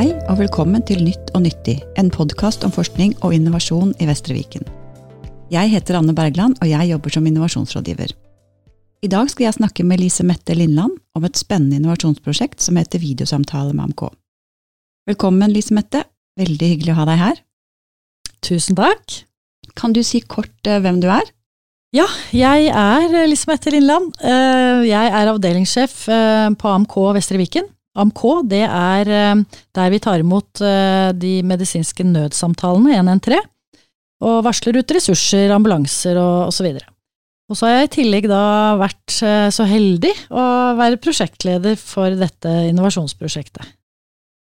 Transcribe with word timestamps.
Hei 0.00 0.14
og 0.32 0.38
velkommen 0.40 0.80
til 0.88 1.02
Nytt 1.04 1.34
og 1.36 1.42
nyttig, 1.44 1.74
en 2.00 2.06
podkast 2.08 2.62
om 2.64 2.70
forskning 2.72 3.10
og 3.20 3.34
innovasjon 3.36 3.90
i 4.00 4.06
Vestre 4.08 4.32
Viken. 4.32 4.62
Jeg 5.52 5.68
heter 5.74 5.98
Anne 5.98 6.14
Bergland, 6.16 6.54
og 6.56 6.70
jeg 6.70 6.88
jobber 6.88 7.12
som 7.12 7.26
innovasjonsrådgiver. 7.28 8.14
I 9.04 9.10
dag 9.12 9.28
skal 9.28 9.44
jeg 9.44 9.58
snakke 9.58 9.84
med 9.84 10.00
Lise 10.00 10.24
Mette 10.24 10.54
Lindland 10.56 10.94
om 11.12 11.26
et 11.28 11.36
spennende 11.36 11.76
innovasjonsprosjekt 11.76 12.64
som 12.64 12.78
heter 12.80 13.02
Videosamtale 13.02 13.74
med 13.74 13.90
AMK. 13.90 14.06
Velkommen, 15.10 15.52
Lise 15.52 15.76
Mette. 15.76 16.06
Veldig 16.40 16.70
hyggelig 16.70 16.94
å 16.94 17.00
ha 17.02 17.04
deg 17.10 17.20
her. 17.20 17.42
Tusen 18.40 18.80
takk. 18.80 19.18
Kan 19.76 19.92
du 19.92 20.00
si 20.00 20.22
kort 20.24 20.64
eh, 20.64 20.80
hvem 20.80 21.02
du 21.04 21.10
er? 21.12 21.28
Ja, 21.92 22.06
jeg 22.32 22.72
er 22.72 23.28
Lise 23.28 23.52
Mette 23.52 23.76
Lindland. 23.76 24.16
Eh, 24.24 24.88
jeg 24.88 25.12
er 25.12 25.34
avdelingssjef 25.34 26.06
eh, 26.08 26.48
på 26.56 26.72
AMK 26.72 26.96
Vestre 27.18 27.42
Viken. 27.42 27.68
AMK 28.00 28.22
det 28.50 28.62
er 28.66 29.10
der 29.76 29.90
vi 29.92 30.00
tar 30.02 30.22
imot 30.22 30.62
de 31.20 31.32
medisinske 31.46 32.06
nødsamtalene 32.06 32.94
113, 32.96 33.36
og 34.24 34.40
varsler 34.44 34.80
ut 34.80 34.94
ressurser, 34.96 35.52
ambulanser 35.54 36.18
og 36.20 36.50
osv. 36.50 36.70
Og 37.50 37.58
så 37.58 37.66
har 37.66 37.76
jeg 37.76 37.88
i 37.88 37.92
tillegg 37.98 38.28
da 38.30 38.42
vært 38.80 39.14
så 39.16 39.66
heldig 39.68 40.12
å 40.32 40.44
være 40.78 41.00
prosjektleder 41.02 41.76
for 41.80 42.16
dette 42.16 42.52
innovasjonsprosjektet. 42.70 43.76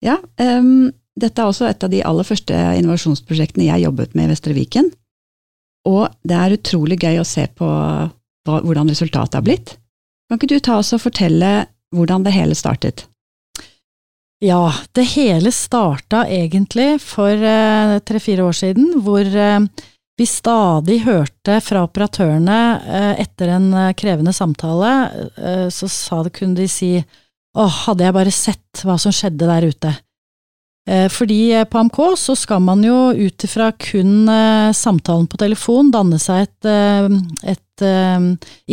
Ja, 0.06 0.18
um, 0.40 0.90
dette 1.20 1.42
er 1.42 1.52
også 1.52 1.68
et 1.68 1.84
av 1.84 1.92
de 1.92 2.02
aller 2.06 2.28
første 2.28 2.56
innovasjonsprosjektene 2.80 3.68
jeg 3.68 3.86
jobbet 3.86 4.16
med 4.16 4.30
i 4.30 4.32
Vestre 4.34 4.56
Viken. 4.56 4.90
Og 5.90 6.08
det 6.28 6.38
er 6.38 6.56
utrolig 6.56 7.00
gøy 7.02 7.20
å 7.20 7.28
se 7.28 7.46
på 7.56 7.68
hva, 7.68 8.60
hvordan 8.64 8.92
resultatet 8.92 9.40
har 9.40 9.46
blitt. 9.46 9.76
Kan 10.30 10.40
ikke 10.40 10.52
du 10.54 10.60
ta 10.64 10.80
oss 10.80 10.94
og 10.96 11.04
fortelle 11.04 11.68
hvordan 11.96 12.26
det 12.26 12.36
hele 12.36 12.56
startet? 12.58 13.08
Ja, 14.40 14.74
det 14.92 15.04
hele 15.04 15.52
starta 15.52 16.24
egentlig 16.32 17.02
for 17.04 17.32
eh, 17.32 17.98
tre–fire 18.00 18.46
år 18.48 18.56
siden, 18.56 18.94
hvor 19.04 19.26
eh, 19.28 19.66
vi 20.20 20.28
stadig 20.28 21.02
hørte 21.04 21.58
fra 21.64 21.82
operatørene 21.84 22.60
eh, 22.80 23.14
etter 23.26 23.52
en 23.58 23.74
krevende 24.00 24.32
samtale, 24.36 24.94
så 25.76 25.92
sa 25.92 26.24
kunne 26.32 26.56
de 26.56 26.70
si 26.72 26.94
åh, 27.00 27.76
hadde 27.84 28.06
jeg 28.06 28.16
bare 28.16 28.32
sett 28.32 28.84
hva 28.88 28.96
som 29.00 29.12
skjedde 29.16 29.50
der 29.50 29.68
ute. 29.68 29.96
Fordi 31.14 31.52
på 31.70 31.78
AMK 31.78 31.98
så 32.18 32.34
skal 32.40 32.64
man 32.66 32.80
jo 32.82 33.12
ut 33.14 33.44
ifra 33.46 33.68
kun 33.78 34.30
samtalen 34.74 35.28
på 35.30 35.38
telefon 35.38 35.92
danne 35.94 36.18
seg 36.18 36.48
et, 36.48 36.70
et 37.52 37.84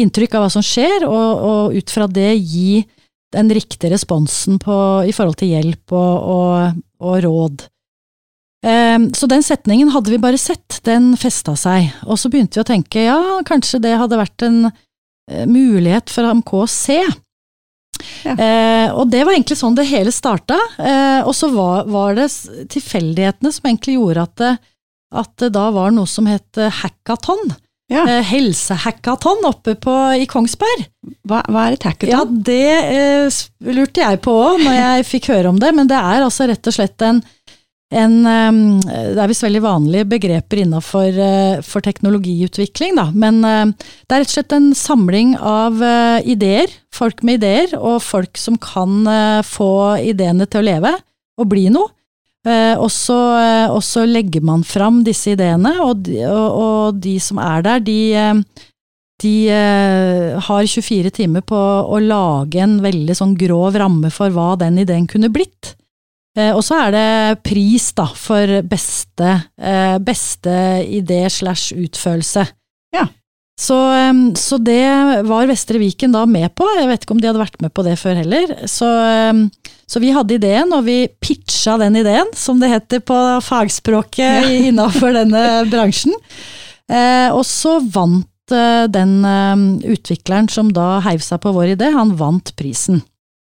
inntrykk 0.00 0.38
av 0.38 0.46
hva 0.46 0.52
som 0.54 0.64
skjer, 0.64 1.04
og, 1.04 1.42
og, 1.50 1.76
ut 1.76 1.92
fra 1.92 2.06
det 2.08 2.30
gi 2.38 2.86
den 3.34 3.50
riktige 3.52 3.90
responsen 3.92 4.60
på, 4.62 4.76
i 5.08 5.14
forhold 5.14 5.38
til 5.40 5.54
hjelp 5.56 5.94
og, 5.96 6.28
og, 6.36 6.78
og 7.02 7.16
råd. 7.24 7.66
Så 9.14 9.28
den 9.30 9.44
setningen 9.46 9.92
hadde 9.94 10.10
vi 10.10 10.18
bare 10.18 10.38
sett, 10.40 10.80
den 10.88 11.12
festa 11.20 11.52
seg, 11.60 11.92
og 12.02 12.18
så 12.18 12.30
begynte 12.32 12.58
vi 12.58 12.64
å 12.64 12.66
tenke 12.66 13.04
ja, 13.04 13.18
kanskje 13.46 13.78
det 13.84 13.92
hadde 14.00 14.18
vært 14.18 14.42
en 14.42 14.56
mulighet 15.46 16.10
for 16.10 16.26
AMK 16.26 16.54
å 16.58 16.64
se. 16.70 16.96
Ja. 18.24 18.34
Eh, 18.34 18.88
og 18.94 19.10
det 19.12 19.22
var 19.24 19.34
egentlig 19.34 19.58
sånn 19.60 19.76
det 19.76 19.86
hele 19.88 20.12
starta. 20.14 20.58
Eh, 20.78 21.20
og 21.26 21.34
så 21.36 21.50
var, 21.52 21.86
var, 21.90 22.16
det 22.18 22.28
tilfeldighetene 22.72 23.52
som 23.54 23.68
egentlig 23.68 23.96
gjorde 23.98 24.26
at 24.26 24.34
det, 24.42 24.54
at 25.16 25.32
det 25.42 25.52
da 25.54 25.68
var 25.74 25.94
noe 25.94 26.10
som 26.10 26.28
het 26.30 26.60
eh, 26.60 26.82
hackathon. 26.82 27.54
Ja. 27.92 28.02
Eh, 28.02 28.22
helsehackathon 28.26 29.44
oppe 29.46 29.76
på, 29.78 29.94
i 30.18 30.26
Kongsberg. 30.26 30.88
Hva, 31.28 31.44
hva, 31.46 31.68
er 31.68 31.76
et 31.76 31.86
hackathon? 31.86 32.10
Ja, 32.10 32.24
Det 32.26 32.72
eh, 32.82 33.42
lurte 33.76 34.02
jeg 34.02 34.22
på 34.24 34.34
òg 34.34 34.64
når 34.64 34.78
jeg 34.80 35.08
fikk 35.12 35.30
høre 35.34 35.52
om 35.54 35.60
det, 35.62 35.70
men 35.76 35.90
det 35.90 35.98
er 35.98 36.26
altså 36.26 36.48
rett 36.50 36.66
og 36.66 36.74
slett 36.74 37.06
en 37.06 37.22
en, 37.94 38.24
det 38.82 39.14
er 39.14 39.30
visst 39.30 39.44
veldig 39.44 39.62
vanlige 39.62 40.08
begreper 40.10 40.64
innafor 40.64 41.18
eh, 41.22 41.60
for 41.62 41.84
teknologiutvikling, 41.86 42.96
da. 42.98 43.06
Men 43.14 43.38
eh, 43.46 43.66
det 43.70 44.16
er 44.16 44.24
rett 44.24 44.32
og 44.32 44.34
slett 44.34 44.54
en 44.56 44.72
samling 44.74 45.36
av 45.38 45.78
eh, 45.86 46.26
ideer, 46.34 46.72
folk 46.94 47.22
med 47.26 47.38
ideer, 47.38 47.76
og 47.78 48.00
folk 48.02 48.40
som 48.40 48.58
kan 48.58 49.04
få 49.46 49.70
ideene 50.02 50.48
til 50.48 50.62
å 50.62 50.66
leve 50.66 50.92
og 51.36 51.50
bli 51.52 51.68
noe. 51.70 51.92
Og 52.46 52.86
så, 52.94 53.16
og 53.74 53.80
så 53.82 54.04
legger 54.06 54.44
man 54.46 54.60
fram 54.62 55.00
disse 55.02 55.32
ideene, 55.32 55.72
og 55.82 56.04
de, 56.06 56.20
og, 56.30 56.58
og 56.62 57.00
de 57.02 57.16
som 57.18 57.40
er 57.42 57.64
der, 57.66 57.80
de, 57.82 57.96
de 59.24 59.32
har 60.46 60.68
24 60.70 61.10
timer 61.16 61.42
på 61.42 61.58
å 61.58 61.98
lage 61.98 62.62
en 62.62 62.76
veldig 62.84 63.16
sånn 63.18 63.34
grov 63.40 63.74
ramme 63.82 64.12
for 64.14 64.30
hva 64.30 64.52
den 64.62 64.78
ideen 64.84 65.10
kunne 65.10 65.32
blitt. 65.34 65.74
Eh, 66.36 66.52
og 66.52 66.62
så 66.64 66.78
er 66.84 66.94
det 66.94 67.42
pris, 67.46 67.90
da, 67.96 68.06
for 68.12 68.60
beste, 68.68 69.30
eh, 69.56 69.96
beste 70.04 70.56
idé 70.84 71.24
slash 71.32 71.72
utførelse. 71.72 72.44
Ja. 72.94 73.06
Så, 73.56 73.76
så, 74.36 74.58
det 74.60 74.84
var 75.24 75.48
Vestre 75.48 75.80
Viken 75.80 76.12
da 76.12 76.26
med 76.28 76.50
på, 76.58 76.66
jeg 76.76 76.90
vet 76.90 77.06
ikke 77.06 77.14
om 77.14 77.22
de 77.22 77.30
hadde 77.30 77.40
vært 77.40 77.62
med 77.64 77.72
på 77.72 77.86
det 77.86 77.94
før 77.96 78.18
heller. 78.20 78.52
Så, 78.68 78.88
så 79.88 80.02
vi 80.02 80.12
hadde 80.12 80.36
ideen, 80.36 80.74
og 80.76 80.84
vi 80.84 80.98
pitcha 81.24 81.78
den 81.80 81.96
ideen, 82.02 82.28
som 82.36 82.60
det 82.60 82.68
heter 82.74 83.00
på 83.00 83.16
fagspråket 83.46 84.44
ja. 84.44 84.54
innafor 84.68 85.16
denne 85.16 85.42
bransjen. 85.72 86.12
Eh, 86.92 87.32
og 87.32 87.46
så 87.48 87.78
vant 87.80 88.28
den 88.46 89.14
utvikleren 89.82 90.46
som 90.52 90.68
da 90.70 91.00
heiv 91.02 91.24
seg 91.24 91.40
på 91.42 91.50
vår 91.56 91.72
idé, 91.72 91.88
han 91.96 92.12
vant 92.20 92.52
prisen. 92.60 93.00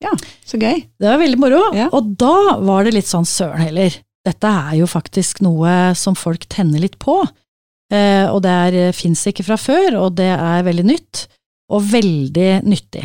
Ja, 0.05 0.13
så 0.45 0.59
gøy. 0.61 0.83
Det 1.01 1.09
var 1.09 1.21
veldig 1.21 1.41
moro. 1.41 1.63
Ja. 1.77 1.89
Og 1.97 2.13
da 2.21 2.59
var 2.63 2.85
det 2.85 2.95
litt 2.99 3.09
sånn 3.09 3.27
søren 3.29 3.65
heller. 3.65 3.97
Dette 4.27 4.51
er 4.51 4.77
jo 4.81 4.89
faktisk 4.91 5.41
noe 5.47 5.95
som 5.97 6.17
folk 6.19 6.47
tenner 6.53 6.83
litt 6.83 6.99
på. 7.03 7.21
Eh, 7.93 8.27
og 8.31 8.41
det 8.45 8.57
eh, 8.75 8.95
fins 8.97 9.27
ikke 9.31 9.47
fra 9.47 9.59
før, 9.61 10.01
og 10.05 10.17
det 10.19 10.33
er 10.35 10.67
veldig 10.67 10.87
nytt. 10.87 11.27
Og 11.75 11.83
veldig 11.91 12.51
nyttig. 12.67 13.05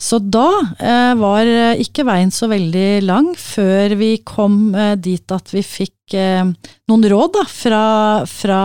Så 0.00 0.16
da 0.18 0.48
eh, 0.80 1.12
var 1.20 1.48
ikke 1.80 2.06
veien 2.08 2.30
så 2.32 2.48
veldig 2.48 3.02
lang 3.04 3.34
før 3.36 3.92
vi 4.00 4.14
kom 4.24 4.70
eh, 4.72 4.94
dit 4.96 5.34
at 5.36 5.52
vi 5.52 5.60
fikk 5.64 6.16
eh, 6.16 6.46
noen 6.88 7.08
råd 7.12 7.34
da, 7.36 7.44
fra, 7.44 7.82
fra, 8.28 8.62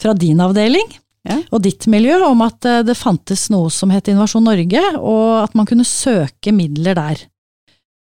fra 0.00 0.14
din 0.16 0.40
avdeling 0.40 0.88
ja. 1.26 1.38
og 1.50 1.62
ditt 1.64 1.86
miljø 1.90 2.18
om 2.26 2.44
at 2.46 2.66
eh, 2.68 2.82
det 2.86 2.96
fantes 2.98 3.48
noe 3.52 3.70
som 3.72 3.92
het 3.94 4.08
Innovasjon 4.10 4.46
Norge, 4.46 4.82
og 5.00 5.42
at 5.44 5.56
man 5.58 5.68
kunne 5.68 5.86
søke 5.86 6.54
midler 6.54 6.96
der. 6.98 7.26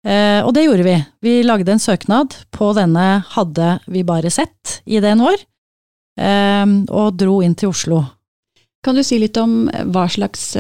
Eh, 0.06 0.41
og 0.41 0.54
det 0.56 0.64
gjorde 0.64 0.86
vi. 0.86 0.97
Vi 1.24 1.34
lagde 1.44 1.74
en 1.74 1.82
søknad 1.82 2.34
på 2.56 2.70
denne 2.76 3.20
Hadde 3.34 3.74
vi 3.92 4.04
bare 4.08 4.32
sett-ideen 4.32 5.20
vår, 5.20 5.36
eh, 5.36 5.49
og 6.19 7.15
dro 7.16 7.38
inn 7.41 7.54
til 7.56 7.71
Oslo. 7.71 8.00
Kan 8.84 8.98
du 8.98 9.03
si 9.06 9.16
litt 9.21 9.38
om 9.41 9.71
hva 9.93 10.04
slags 10.10 10.50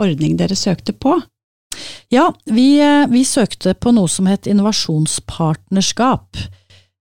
ordning 0.00 0.38
dere 0.40 0.56
søkte 0.58 0.94
på? 0.96 1.18
Ja, 2.10 2.32
vi, 2.46 2.80
vi 3.10 3.22
søkte 3.28 3.74
på 3.74 3.92
noe 3.94 4.10
som 4.10 4.26
het 4.30 4.48
innovasjonspartnerskap. 4.50 6.40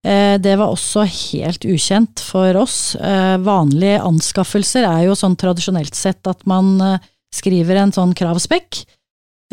Eh, 0.03 0.35
det 0.39 0.57
var 0.59 0.73
også 0.73 1.05
helt 1.07 1.63
ukjent 1.63 2.19
for 2.23 2.57
oss. 2.59 2.95
Eh, 2.95 3.37
vanlige 3.39 4.01
anskaffelser 4.03 4.83
er 4.87 5.05
jo 5.07 5.15
sånn 5.15 5.37
tradisjonelt 5.39 5.95
sett 5.95 6.27
at 6.27 6.43
man 6.49 6.75
eh, 6.83 6.99
skriver 7.33 7.79
en 7.79 7.95
sånn 7.95 8.13
kravspekk, 8.13 8.83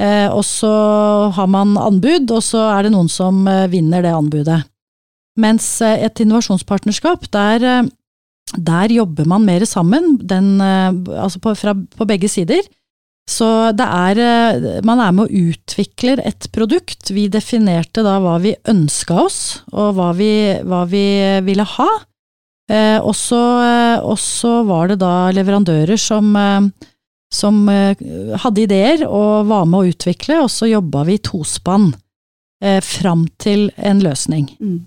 og 0.00 0.40
så 0.48 0.70
har 1.36 1.48
man 1.52 1.74
anbud, 1.76 2.30
og 2.32 2.40
så 2.40 2.62
er 2.70 2.86
det 2.86 2.92
noen 2.94 3.08
som 3.12 3.42
vinner 3.68 4.00
det 4.00 4.12
anbudet. 4.16 4.56
Mens 5.40 5.66
et 5.84 6.22
innovasjonspartnerskap, 6.24 7.26
der, 7.36 7.84
der 8.56 8.90
jobber 8.90 9.28
man 9.30 9.44
mer 9.46 9.62
sammen, 9.68 10.16
den, 10.26 10.58
altså 10.60 11.38
på, 11.42 11.54
fra, 11.54 11.74
på 11.74 12.06
begge 12.08 12.28
sider. 12.28 12.64
Så 13.30 13.46
det 13.76 13.86
er 13.86 14.20
eh, 14.20 14.84
Man 14.86 15.00
er 15.02 15.14
med 15.14 15.28
og 15.28 15.50
utvikler 15.52 16.22
et 16.26 16.48
produkt. 16.54 17.12
Vi 17.14 17.28
definerte 17.32 18.04
da 18.06 18.18
hva 18.22 18.38
vi 18.42 18.56
ønska 18.68 19.18
oss, 19.26 19.40
og 19.70 19.94
hva 19.98 20.10
vi, 20.18 20.32
hva 20.66 20.84
vi 20.90 21.04
ville 21.46 21.66
ha. 21.76 21.90
Eh, 22.70 22.98
og 23.02 23.14
så 23.16 24.52
var 24.66 24.90
det 24.90 25.00
da 25.02 25.30
leverandører 25.34 25.98
som, 26.00 26.30
eh, 26.38 26.90
som 27.34 27.62
eh, 27.70 27.98
hadde 28.42 28.66
ideer 28.66 29.06
og 29.06 29.50
var 29.50 29.66
med 29.66 29.80
å 29.80 29.94
utvikle, 29.94 30.42
og 30.44 30.50
så 30.52 30.70
jobba 30.70 31.06
vi 31.08 31.18
i 31.18 31.24
tospann 31.30 31.90
eh, 32.62 32.80
fram 32.82 33.26
til 33.42 33.68
en 33.76 34.02
løsning. 34.06 34.50
Mm. 34.58 34.78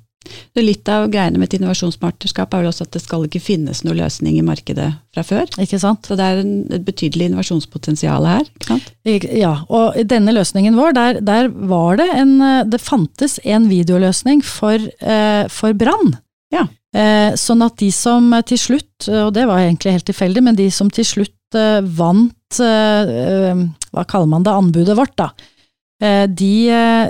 Litt 0.59 0.89
av 0.91 1.09
greiene 1.13 1.39
med 1.39 1.49
et 1.49 1.57
innovasjonspartnerskap 1.59 2.53
er 2.53 2.63
vel 2.63 2.71
også 2.71 2.87
at 2.87 2.95
det 2.95 3.03
skal 3.03 3.25
ikke 3.27 3.41
finnes 3.43 3.83
noen 3.83 3.99
løsning 4.01 4.37
i 4.39 4.45
markedet 4.45 4.89
fra 5.13 5.23
før. 5.27 5.49
Ikke 5.61 5.79
sant? 5.81 6.07
Så 6.07 6.17
det 6.19 6.25
er 6.25 6.41
en, 6.43 6.53
et 6.73 6.85
betydelig 6.85 7.29
innovasjonspotensial 7.29 8.27
her. 8.29 8.47
ikke 8.47 8.69
sant? 8.69 8.91
Ja, 9.33 9.55
og 9.67 9.99
i 9.99 10.05
denne 10.07 10.35
løsningen 10.35 10.77
vår, 10.79 10.95
der, 10.97 11.21
der, 11.25 11.49
var 11.53 11.97
det 11.99 12.07
en 12.15 12.33
Det 12.69 12.79
fantes 12.81 13.39
en 13.43 13.67
videoløsning 13.69 14.43
for, 14.45 14.79
eh, 15.01 15.45
for 15.51 15.75
brann. 15.77 16.15
Ja. 16.53 16.67
Eh, 16.93 17.33
sånn 17.39 17.63
at 17.65 17.79
de 17.81 17.89
som 17.93 18.29
til 18.45 18.59
slutt, 18.61 19.07
og 19.09 19.33
det 19.33 19.47
var 19.49 19.63
egentlig 19.63 19.95
helt 19.95 20.05
tilfeldig, 20.09 20.43
men 20.45 20.59
de 20.59 20.69
som 20.71 20.91
til 20.93 21.07
slutt 21.07 21.57
eh, 21.57 21.81
vant 21.81 22.59
eh, 22.61 23.63
Hva 23.93 24.05
kaller 24.09 24.29
man 24.29 24.45
det, 24.45 24.53
anbudet 24.53 24.97
vårt, 24.97 25.15
da 25.17 25.31
de, 26.03 26.53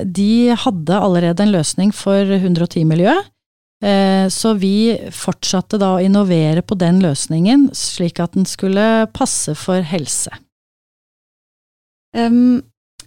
de 0.05 0.31
hadde 0.53 0.97
allerede 0.97 1.45
en 1.45 1.53
løsning 1.55 1.93
for 1.95 2.29
110-miljøet. 2.29 3.31
Så 4.31 4.53
vi 4.61 4.93
fortsatte 5.11 5.75
da 5.81 5.89
å 5.95 6.03
innovere 6.03 6.61
på 6.63 6.77
den 6.79 7.01
løsningen, 7.03 7.65
slik 7.75 8.21
at 8.23 8.37
den 8.37 8.45
skulle 8.47 9.09
passe 9.17 9.57
for 9.59 9.83
helse. 9.83 10.31
Um, 12.15 12.61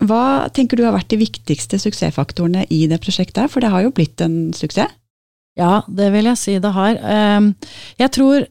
hva 0.05 0.49
tenker 0.53 0.77
du 0.77 0.85
har 0.85 0.94
vært 0.97 1.12
de 1.12 1.21
viktigste 1.21 1.79
suksessfaktorene 1.81 2.67
i 2.73 2.85
det 2.91 2.99
prosjektet? 3.05 3.49
For 3.53 3.65
det 3.65 3.73
har 3.73 3.87
jo 3.87 3.94
blitt 3.97 4.21
en 4.25 4.53
suksess? 4.56 4.93
Ja, 5.56 5.81
det 5.88 6.11
vil 6.12 6.29
jeg 6.29 6.37
si 6.37 6.59
det 6.61 6.73
har. 6.77 6.99
Jeg 7.97 8.12
tror 8.12 8.44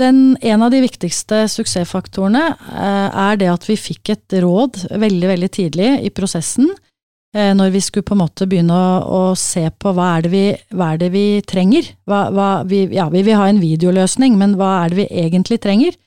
den, 0.00 0.20
en 0.40 0.64
av 0.66 0.72
de 0.72 0.82
viktigste 0.82 1.44
suksessfaktorene 1.52 2.44
uh, 2.56 3.08
er 3.30 3.40
det 3.40 3.50
at 3.52 3.66
vi 3.68 3.78
fikk 3.78 4.14
et 4.14 4.38
råd 4.42 4.86
veldig, 4.90 5.28
veldig 5.34 5.50
tidlig 5.54 5.90
i 6.06 6.12
prosessen 6.14 6.70
uh, 6.72 7.52
når 7.56 7.74
vi 7.76 7.84
skulle 7.84 8.08
på 8.08 8.16
en 8.16 8.22
måte 8.24 8.48
begynne 8.50 8.74
å, 8.74 9.00
å 9.04 9.22
se 9.38 9.66
på 9.70 9.94
hva 9.96 10.14
er 10.16 10.26
det 10.26 10.34
vi, 10.34 10.44
er 10.90 11.00
det 11.00 11.10
vi 11.14 11.24
trenger. 11.46 11.92
Hva, 12.08 12.26
hva, 12.34 12.52
vi, 12.68 12.86
ja, 12.96 13.10
vi 13.12 13.24
vil 13.26 13.38
ha 13.38 13.50
en 13.50 13.62
videoløsning, 13.62 14.40
men 14.40 14.58
hva 14.58 14.80
er 14.84 14.94
det 14.94 15.04
vi 15.04 15.10
egentlig 15.26 15.60
trenger? 15.62 15.98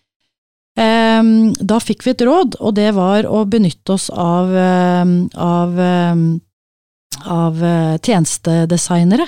Ehm, 0.79 1.53
da 1.61 1.77
fikk 1.81 2.01
vi 2.05 2.13
et 2.15 2.23
råd, 2.25 2.57
og 2.59 2.73
det 2.77 2.89
var 2.97 3.27
å 3.29 3.43
benytte 3.45 3.93
oss 3.93 4.09
av, 4.09 4.49
ehm, 4.57 5.29
av, 5.37 5.79
ehm, 5.79 6.41
av 7.29 7.63
eh, 7.63 7.97
tjenestedesignere. 8.01 9.27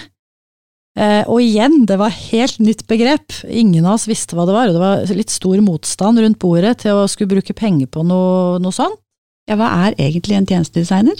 Eh, 0.95 1.27
og 1.27 1.41
igjen, 1.43 1.81
det 1.89 1.97
var 1.99 2.13
helt 2.13 2.59
nytt 2.63 2.85
begrep. 2.87 3.33
Ingen 3.51 3.83
av 3.83 3.97
oss 3.97 4.07
visste 4.07 4.37
hva 4.37 4.45
det 4.47 4.55
var, 4.55 4.69
og 4.69 4.77
det 4.77 4.83
var 4.83 5.17
litt 5.17 5.33
stor 5.33 5.59
motstand 5.63 6.21
rundt 6.23 6.39
bordet 6.39 6.77
til 6.85 6.95
å 6.95 7.07
skulle 7.11 7.33
bruke 7.35 7.55
penger 7.57 7.89
på 7.91 8.05
noe, 8.07 8.61
noe 8.63 8.75
sånt. 8.75 9.01
Ja, 9.45 9.59
hva 9.59 9.67
er 9.85 9.97
egentlig 10.01 10.39
en 10.39 10.47
tjenestedesigner? 10.49 11.19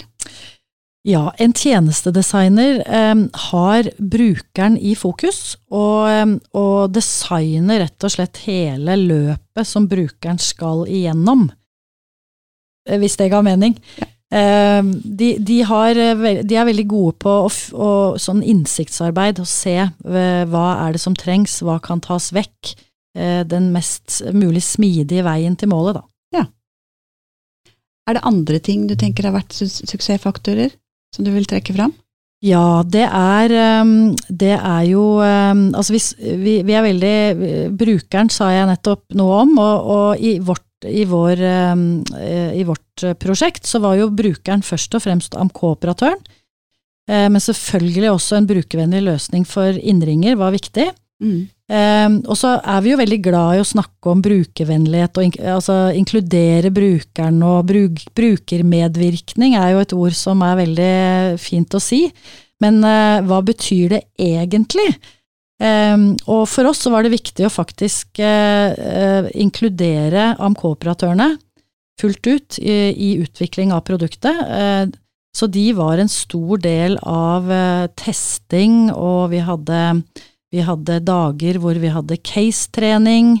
Ja, 1.06 1.28
en 1.38 1.52
tjenestedesigner 1.54 2.80
eh, 2.82 3.20
har 3.52 3.90
brukeren 3.98 4.74
i 4.80 4.96
fokus, 4.98 5.54
og, 5.70 6.08
eh, 6.10 6.32
og, 6.58 6.90
designer 6.96 7.84
rett 7.84 8.08
og 8.08 8.16
slett 8.16 8.40
hele 8.48 8.96
løpet 8.98 9.70
som 9.70 9.86
brukeren 9.86 10.40
skal 10.42 10.82
igjennom. 10.90 11.46
Eh, 12.88 12.98
hvis 12.98 13.14
det 13.20 13.30
ga 13.30 13.44
mening. 13.46 13.78
Ja. 14.00 14.10
Eh, 14.36 14.82
de, 15.20 15.30
de, 15.40 15.60
har, 15.64 15.96
eh, 15.96 16.42
de, 16.44 16.56
er 16.56 16.68
veldig 16.68 16.86
gode 16.90 17.16
på 17.24 17.36
å, 17.46 17.52
å, 17.72 17.90
sånn 18.20 18.42
innsiktsarbeid, 18.44 19.40
å 19.40 19.48
se 19.48 19.76
eh, 19.86 20.42
hva 20.50 20.66
er 20.86 20.96
det 20.96 21.02
som 21.02 21.16
trengs, 21.16 21.62
hva 21.64 21.78
kan 21.82 22.02
tas 22.04 22.32
vekk. 22.36 22.76
Den 23.16 23.70
mest 23.72 24.18
mulig 24.36 24.60
smidige 24.60 25.22
veien 25.24 25.54
til 25.56 25.70
målet, 25.70 25.96
da. 25.96 26.02
Ja. 26.36 26.42
Er 28.04 28.18
det 28.18 28.28
andre 28.28 28.58
ting 28.60 28.82
du 28.90 28.92
tenker 28.92 29.24
har 29.24 29.32
vært 29.38 29.56
suksessfaktorer? 29.56 30.74
som 31.16 31.24
du 31.24 31.32
vil 31.34 31.48
trekke 31.48 31.74
fram? 31.76 31.94
Ja, 32.44 32.82
det 32.84 33.06
er, 33.08 33.52
ehm, 33.56 34.12
det 34.28 34.52
er 34.58 34.82
jo 34.90 35.04
ehm, 35.24 35.70
Altså 35.74 35.94
hvis, 35.94 36.10
vi, 36.20 36.58
vi, 36.68 36.74
er 36.76 36.84
veldig 36.84 37.72
Brukeren 37.80 38.28
sa 38.30 38.50
jeg 38.52 38.68
nettopp 38.68 39.16
noe 39.16 39.38
om, 39.46 39.54
og, 39.56 39.88
og 39.94 40.20
i, 40.20 40.36
vårt, 40.44 40.65
i, 40.84 41.06
vår, 41.08 41.40
ehm, 41.40 41.86
eh, 42.20 42.58
i, 42.60 42.64
vårt 42.68 43.06
prosjekt 43.22 43.66
så 43.66 43.80
var 43.80 43.96
jo 43.96 44.10
brukeren 44.12 44.64
først 44.66 44.98
og 44.98 45.04
fremst 45.06 45.36
AMK-operatøren. 45.38 46.20
Eh, 47.08 47.28
men 47.30 47.40
selvfølgelig 47.40 48.10
også 48.12 48.36
en 48.36 48.48
brukervennlig 48.50 49.02
løsning 49.06 49.46
for 49.48 49.78
innringer 49.80 50.36
var 50.36 50.52
viktig. 50.52 50.90
Mm. 51.22 51.46
Um, 51.66 52.18
og 52.28 52.36
så 52.38 52.52
er 52.60 52.82
vi 52.84 52.92
jo 52.92 52.98
veldig 53.00 53.18
glad 53.24 53.56
i 53.56 53.60
å 53.62 53.66
snakke 53.66 54.10
om 54.12 54.20
brukervennlighet, 54.22 55.16
og 55.18 55.24
in 55.26 55.48
altså 55.56 55.78
inkludere 55.96 56.70
brukeren, 56.70 57.40
og 57.42 57.64
bruk 57.66 58.04
brukermedvirkning 58.14 59.56
er 59.58 59.72
jo 59.72 59.80
et 59.82 59.94
ord 59.96 60.14
som 60.14 60.44
er 60.46 60.60
veldig 60.60 60.92
fint 61.42 61.74
å 61.74 61.82
si. 61.82 62.04
Men 62.62 62.78
uh, 62.84 63.24
hva 63.26 63.40
betyr 63.44 63.96
det 63.96 64.02
egentlig? 64.20 64.92
Um, 65.56 66.10
og 66.28 66.44
for 66.52 66.68
oss 66.68 66.82
så 66.84 66.92
var 66.92 67.06
det 67.06 67.14
viktig 67.14 67.46
å 67.46 67.52
faktisk 67.52 68.20
uh, 68.20 68.76
uh, 68.76 69.28
inkludere 69.32 70.34
AMK-operatørene 70.36 71.30
fullt 71.96 72.28
ut 72.28 72.58
i, 72.60 72.76
i, 72.92 73.10
utvikling 73.24 73.70
av 73.72 73.86
produktet. 73.88 74.36
så 75.32 75.46
de 75.48 75.62
var 75.72 75.96
en 75.96 76.10
stor 76.12 76.60
del 76.60 76.98
av 77.00 77.48
testing, 77.96 78.90
og 78.92 79.30
vi 79.32 79.40
hadde 79.40 79.78
vi 80.52 80.60
hadde 80.60 81.00
dager 81.04 81.56
hvor 81.62 81.80
vi 81.80 81.88
hadde 81.88 82.20
case-trening. 82.20 83.38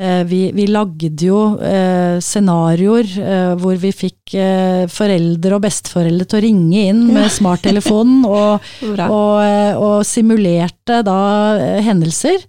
Eh, 0.00 0.22
vi, 0.24 0.46
vi, 0.56 0.64
lagde 0.72 1.26
jo 1.26 1.58
eh, 1.60 2.16
scenarioer 2.24 3.08
eh, 3.20 3.50
hvor 3.60 3.76
vi 3.82 3.90
fikk 3.92 4.32
eh, 4.32 4.86
foreldre 4.88 5.58
og 5.58 5.64
besteforeldre 5.66 6.24
til 6.24 6.38
å 6.38 6.44
ringe 6.46 6.84
inn 6.88 7.02
med 7.12 7.28
smarttelefonen 7.34 8.22
og, 8.30 8.70
og, 8.86 9.34
eh, 9.44 9.74
og, 9.76 9.98
simulerte 10.08 11.02
da 11.04 11.18
eh, 11.58 11.82
hendelser. 11.84 12.40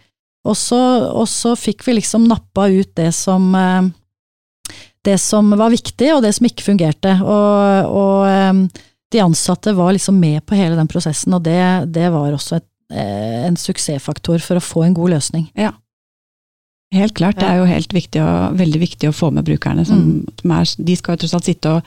Og 0.47 0.55
så, 0.55 0.79
og 1.11 1.27
så, 1.27 1.51
fikk 1.59 1.83
vi 1.89 1.97
liksom 1.99 2.23
nappa 2.29 2.69
ut 2.71 2.95
det 2.97 3.11
som, 3.13 3.51
det 5.05 5.17
som 5.21 5.51
var 5.53 5.69
viktig, 5.69 6.07
og 6.15 6.23
det 6.25 6.31
som 6.33 6.47
ikke 6.47 6.65
fungerte. 6.65 7.13
Og, 7.21 8.71
de 9.11 9.21
ansatte 9.21 9.75
var 9.77 9.91
liksom 9.93 10.17
med 10.17 10.41
på 10.47 10.57
hele 10.57 10.79
den 10.79 10.89
prosessen, 10.89 11.35
og 11.37 11.43
det, 11.45 11.59
det 11.93 12.07
var 12.15 12.31
også 12.33 12.57
et 12.57 12.67
en 12.91 13.55
suksessfaktor 13.55 14.41
for 14.43 14.59
å 14.59 14.63
få 14.63 14.81
en 14.83 14.95
god 14.97 15.13
løsning. 15.13 15.45
Ja. 15.55 15.69
Helt 16.91 17.15
klart, 17.15 17.39
det 17.39 17.47
er 17.47 17.61
jo 17.61 17.69
helt 17.69 17.93
viktig 17.95 18.19
og, 18.19 18.57
veldig 18.59 18.79
viktig 18.81 19.07
å 19.07 19.15
få 19.15 19.29
med 19.31 19.47
brukerne. 19.47 19.85
Som, 19.87 20.23
mm. 20.27 20.53
er, 20.57 20.71
de 20.75 20.95
skal 20.99 21.15
jo 21.15 21.21
tross 21.23 21.35
alt 21.37 21.47
sitte 21.47 21.71
og, 21.77 21.85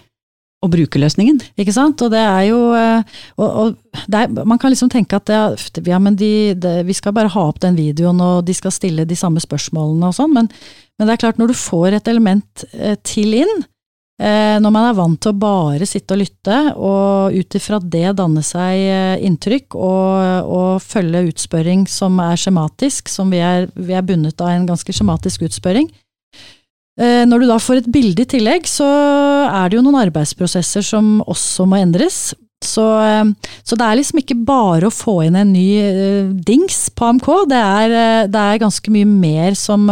og, 0.64 0.70
bruke 0.72 1.00
løsningen. 1.00 1.42
Ikke 1.60 1.74
sant, 1.76 2.00
og 2.06 2.14
det 2.14 2.22
er 2.22 2.46
jo 2.48 2.60
eh, 2.78 3.18
og, 3.36 3.74
er, 4.08 4.32
Man 4.48 4.60
kan 4.60 4.72
liksom 4.72 4.88
tenke 4.92 5.20
at 5.20 5.28
det, 5.28 5.84
ja, 5.90 6.00
men 6.00 6.16
de, 6.16 6.54
det, 6.56 6.78
vi 6.88 6.96
skal 6.96 7.12
bare 7.16 7.32
ha 7.34 7.44
opp 7.50 7.60
den 7.60 7.76
videoen, 7.76 8.22
og 8.24 8.46
de 8.48 8.56
skal 8.56 8.72
stille 8.72 9.04
de 9.04 9.18
samme 9.18 9.44
spørsmålene 9.44 10.08
og 10.08 10.16
sånn, 10.16 10.32
men, 10.32 10.48
men, 10.96 11.06
det 11.06 11.18
er 11.18 11.22
klart, 11.26 11.42
når 11.42 11.52
du 11.52 11.58
får 11.66 11.98
et 11.98 12.10
element 12.14 12.64
eh, 12.72 12.96
til 13.04 13.36
inn, 13.42 13.54
når 14.14 14.70
man 14.70 14.84
er 14.86 14.94
vant 14.94 15.18
til 15.18 15.32
å 15.32 15.38
bare 15.42 15.86
sitte 15.90 16.14
og 16.14 16.20
lytte, 16.20 16.58
og 16.78 17.34
ut 17.34 17.56
ifra 17.58 17.80
det 17.82 18.12
danne 18.20 18.44
seg 18.46 18.78
eh, 18.78 19.24
inntrykk 19.26 19.74
og, 19.74 20.52
og, 20.54 20.84
følge 20.84 21.24
utspørring 21.32 21.82
som 21.90 22.20
er 22.22 22.38
skjematisk, 22.38 23.10
som 23.10 23.32
vi 23.34 23.42
er, 23.42 23.66
vi 23.74 23.96
er 23.96 24.06
bundet 24.06 24.38
av 24.38 24.52
en 24.52 24.68
ganske 24.68 24.94
skjematisk 24.94 25.48
utspørring. 25.48 25.88
Eh, 27.00 27.24
når 27.26 27.42
du 27.42 27.48
da 27.50 27.58
får 27.58 27.82
et 27.82 27.90
bilde 27.90 28.22
i 28.22 28.30
tillegg, 28.36 28.68
så 28.70 28.86
er 29.48 29.70
det 29.70 29.80
jo 29.80 29.84
noen 29.86 29.98
arbeidsprosesser 30.04 30.86
som 30.86 31.16
også 31.26 31.66
må 31.66 31.82
endres. 31.82 32.28
Så, 32.64 32.84
så, 33.60 33.76
det 33.76 33.84
er 33.84 33.98
liksom 33.98 34.22
ikke 34.22 34.38
bare 34.46 34.88
å 34.88 34.94
få 34.94 35.18
inn 35.26 35.34
en 35.36 35.50
ny 35.52 36.38
dings 36.46 36.86
på 36.96 37.10
AMK, 37.10 37.26
det 37.50 37.58
er, 37.60 37.96
det 38.30 38.40
er 38.40 38.62
ganske 38.62 38.94
mye 38.94 39.08
mer 39.10 39.58
som, 39.58 39.90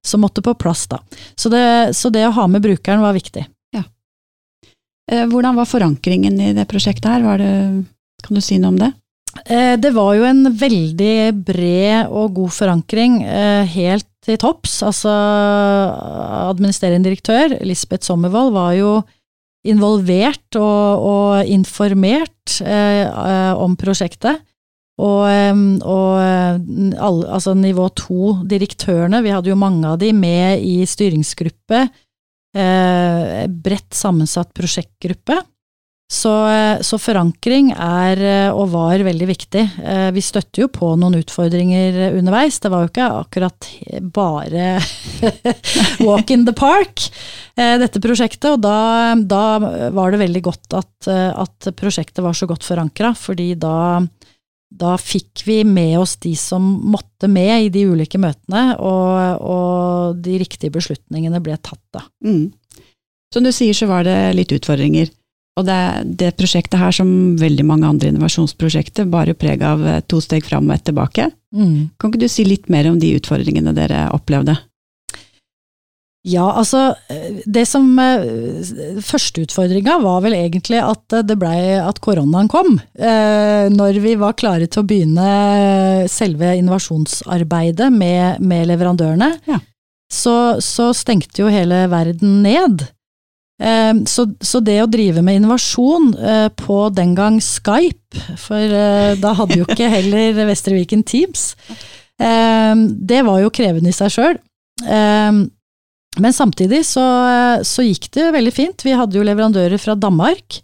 som 0.00 0.24
måtte 0.24 0.40
på 0.46 0.54
plass 0.56 0.86
da. 0.88 1.02
Så 1.36 1.52
det, 1.52 1.66
så 1.98 2.08
det 2.14 2.24
å 2.24 2.32
ha 2.38 2.46
med 2.48 2.64
brukeren 2.64 3.04
var 3.04 3.18
viktig. 3.18 3.44
Eh, 5.12 5.26
hvordan 5.28 5.56
var 5.58 5.68
forankringen 5.68 6.38
i 6.40 6.52
det 6.56 6.68
prosjektet 6.70 7.10
her? 7.10 7.40
Det, 7.40 7.54
kan 8.24 8.38
du 8.38 8.42
si 8.44 8.58
noe 8.60 8.72
om 8.72 8.78
det? 8.80 8.92
Eh, 9.44 9.74
det 9.80 9.90
var 9.94 10.14
jo 10.16 10.26
en 10.28 10.46
veldig 10.54 11.16
bred 11.44 12.12
og 12.12 12.38
god 12.38 12.54
forankring 12.54 13.20
eh, 13.26 13.66
helt 13.74 14.08
til 14.24 14.38
topps. 14.40 14.78
Altså, 14.86 15.12
administrerende 16.48 17.10
direktør 17.10 17.58
Lisbeth 17.66 18.06
Sommervold 18.06 18.54
var 18.54 18.72
jo 18.78 18.94
involvert 19.64 20.58
og, 20.60 21.04
og 21.08 21.52
informert 21.52 22.58
eh, 22.64 23.52
om 23.56 23.76
prosjektet. 23.80 24.42
Og, 24.94 25.26
og 25.26 26.10
alle, 26.22 27.24
altså 27.26 27.50
nivå 27.58 27.88
to-direktørene, 27.98 29.24
vi 29.24 29.32
hadde 29.34 29.50
jo 29.50 29.56
mange 29.58 29.88
av 29.90 29.96
de 29.98 30.12
med 30.14 30.62
i 30.62 30.84
styringsgruppe 30.86 31.80
eh, 32.54 33.44
bredt 33.50 33.92
sammensatt 33.94 34.54
prosjektgruppe. 34.56 35.42
Så, 36.14 36.30
eh, 36.48 36.80
så, 36.84 36.98
forankring 37.00 37.70
er 37.72 38.20
eh, 38.20 38.50
og 38.52 38.68
var 38.74 39.02
veldig 39.06 39.26
viktig. 39.28 39.62
Eh, 39.82 40.08
vi 40.12 40.22
støtter 40.22 40.64
jo 40.64 40.68
på 40.72 40.90
noen 41.00 41.16
utfordringer 41.18 42.12
underveis. 42.12 42.60
Det 42.60 42.70
var 42.72 42.84
jo 42.84 42.90
ikke 42.92 43.08
akkurat 43.22 43.68
bare 44.14 44.76
walk 46.08 46.30
in 46.34 46.44
the 46.44 46.54
park, 46.56 47.08
dette 47.56 48.02
prosjektet. 48.04 48.50
Og 48.52 48.60
da, 48.62 49.14
da 49.16 49.90
var 49.94 50.12
det 50.12 50.22
veldig 50.26 50.44
godt 50.44 50.76
at, 50.76 51.08
at 51.08 51.72
prosjektet 51.78 52.22
var 52.24 52.36
så 52.36 52.48
godt 52.50 52.66
forankra, 52.66 53.14
fordi 53.16 53.54
da 53.58 54.04
da 54.74 54.96
fikk 54.98 55.44
vi 55.46 55.60
med 55.66 55.98
oss 56.00 56.16
de 56.22 56.34
som 56.38 56.62
måtte 56.90 57.28
med 57.30 57.66
i 57.66 57.72
de 57.72 57.84
ulike 57.90 58.18
møtene, 58.18 58.74
og, 58.78 59.42
og 59.44 60.22
de 60.24 60.38
riktige 60.42 60.74
beslutningene 60.74 61.42
ble 61.44 61.58
tatt 61.62 61.82
da. 61.94 62.04
Mm. 62.24 62.48
Som 63.34 63.46
du 63.46 63.52
sier, 63.54 63.74
så 63.74 63.88
var 63.90 64.06
det 64.06 64.16
litt 64.38 64.54
utfordringer. 64.54 65.10
Og 65.54 65.66
det, 65.68 65.80
det 66.18 66.32
prosjektet 66.38 66.80
her, 66.80 66.94
som 66.94 67.08
veldig 67.38 67.64
mange 67.66 67.86
andre 67.86 68.10
innovasjonsprosjekter, 68.10 69.06
bare 69.10 69.36
preg 69.38 69.62
av 69.62 69.82
eh, 69.86 70.00
to 70.10 70.18
steg 70.22 70.46
fram 70.46 70.66
og 70.66 70.74
ett 70.74 70.86
tilbake. 70.90 71.28
Mm. 71.54 71.94
Kan 71.98 72.10
ikke 72.10 72.24
du 72.24 72.30
si 72.30 72.46
litt 72.46 72.66
mer 72.72 72.88
om 72.90 72.98
de 72.98 73.12
utfordringene 73.20 73.74
dere 73.76 74.08
opplevde? 74.14 74.56
Ja, 76.24 76.46
altså 76.56 76.94
det 77.44 77.66
som 77.68 77.90
Førsteutfordringa 79.04 79.98
var 80.02 80.22
vel 80.24 80.36
egentlig 80.38 80.78
at 80.80 81.16
det 81.28 81.36
blei 81.40 81.74
at 81.76 81.98
koronaen 82.04 82.48
kom. 82.48 82.78
Når 83.74 83.98
vi 84.00 84.14
var 84.20 84.36
klare 84.38 84.64
til 84.70 84.80
å 84.82 84.86
begynne 84.88 85.26
selve 86.10 86.54
innovasjonsarbeidet 86.60 87.90
med, 87.92 88.40
med 88.40 88.68
leverandørene, 88.70 89.30
Ja. 89.50 89.58
så, 90.12 90.56
så 90.64 90.90
stengte 90.96 91.42
jo 91.44 91.50
hele 91.52 91.84
verden 91.92 92.40
ned. 92.46 92.86
Eh, 93.62 93.92
Så, 94.10 94.24
så 94.42 94.58
det 94.64 94.80
å 94.82 94.88
drive 94.90 95.22
med 95.22 95.36
innovasjon 95.42 96.08
eh, 96.18 96.48
på 96.58 96.88
den 96.96 97.12
gang 97.14 97.36
Skype, 97.44 98.16
for 98.40 98.58
eh, 98.64 99.12
da 99.20 99.34
hadde 99.38 99.60
jo 99.60 99.66
ikke 99.68 99.90
heller 99.98 100.40
Vestre 100.48 100.74
Viken 100.74 101.04
Teams, 101.06 101.52
eh, 102.18 102.74
det 102.98 103.20
var 103.28 103.44
jo 103.44 103.52
krevende 103.54 103.92
i 103.92 103.94
seg 103.94 104.10
sjøl. 104.16 104.40
Men 106.22 106.32
samtidig 106.36 106.84
så, 106.86 107.02
så 107.66 107.82
gikk 107.82 108.10
det 108.14 108.28
veldig 108.36 108.52
fint. 108.54 108.84
Vi 108.86 108.94
hadde 108.94 109.18
jo 109.18 109.26
leverandører 109.26 109.80
fra 109.82 109.96
Danmark. 109.98 110.60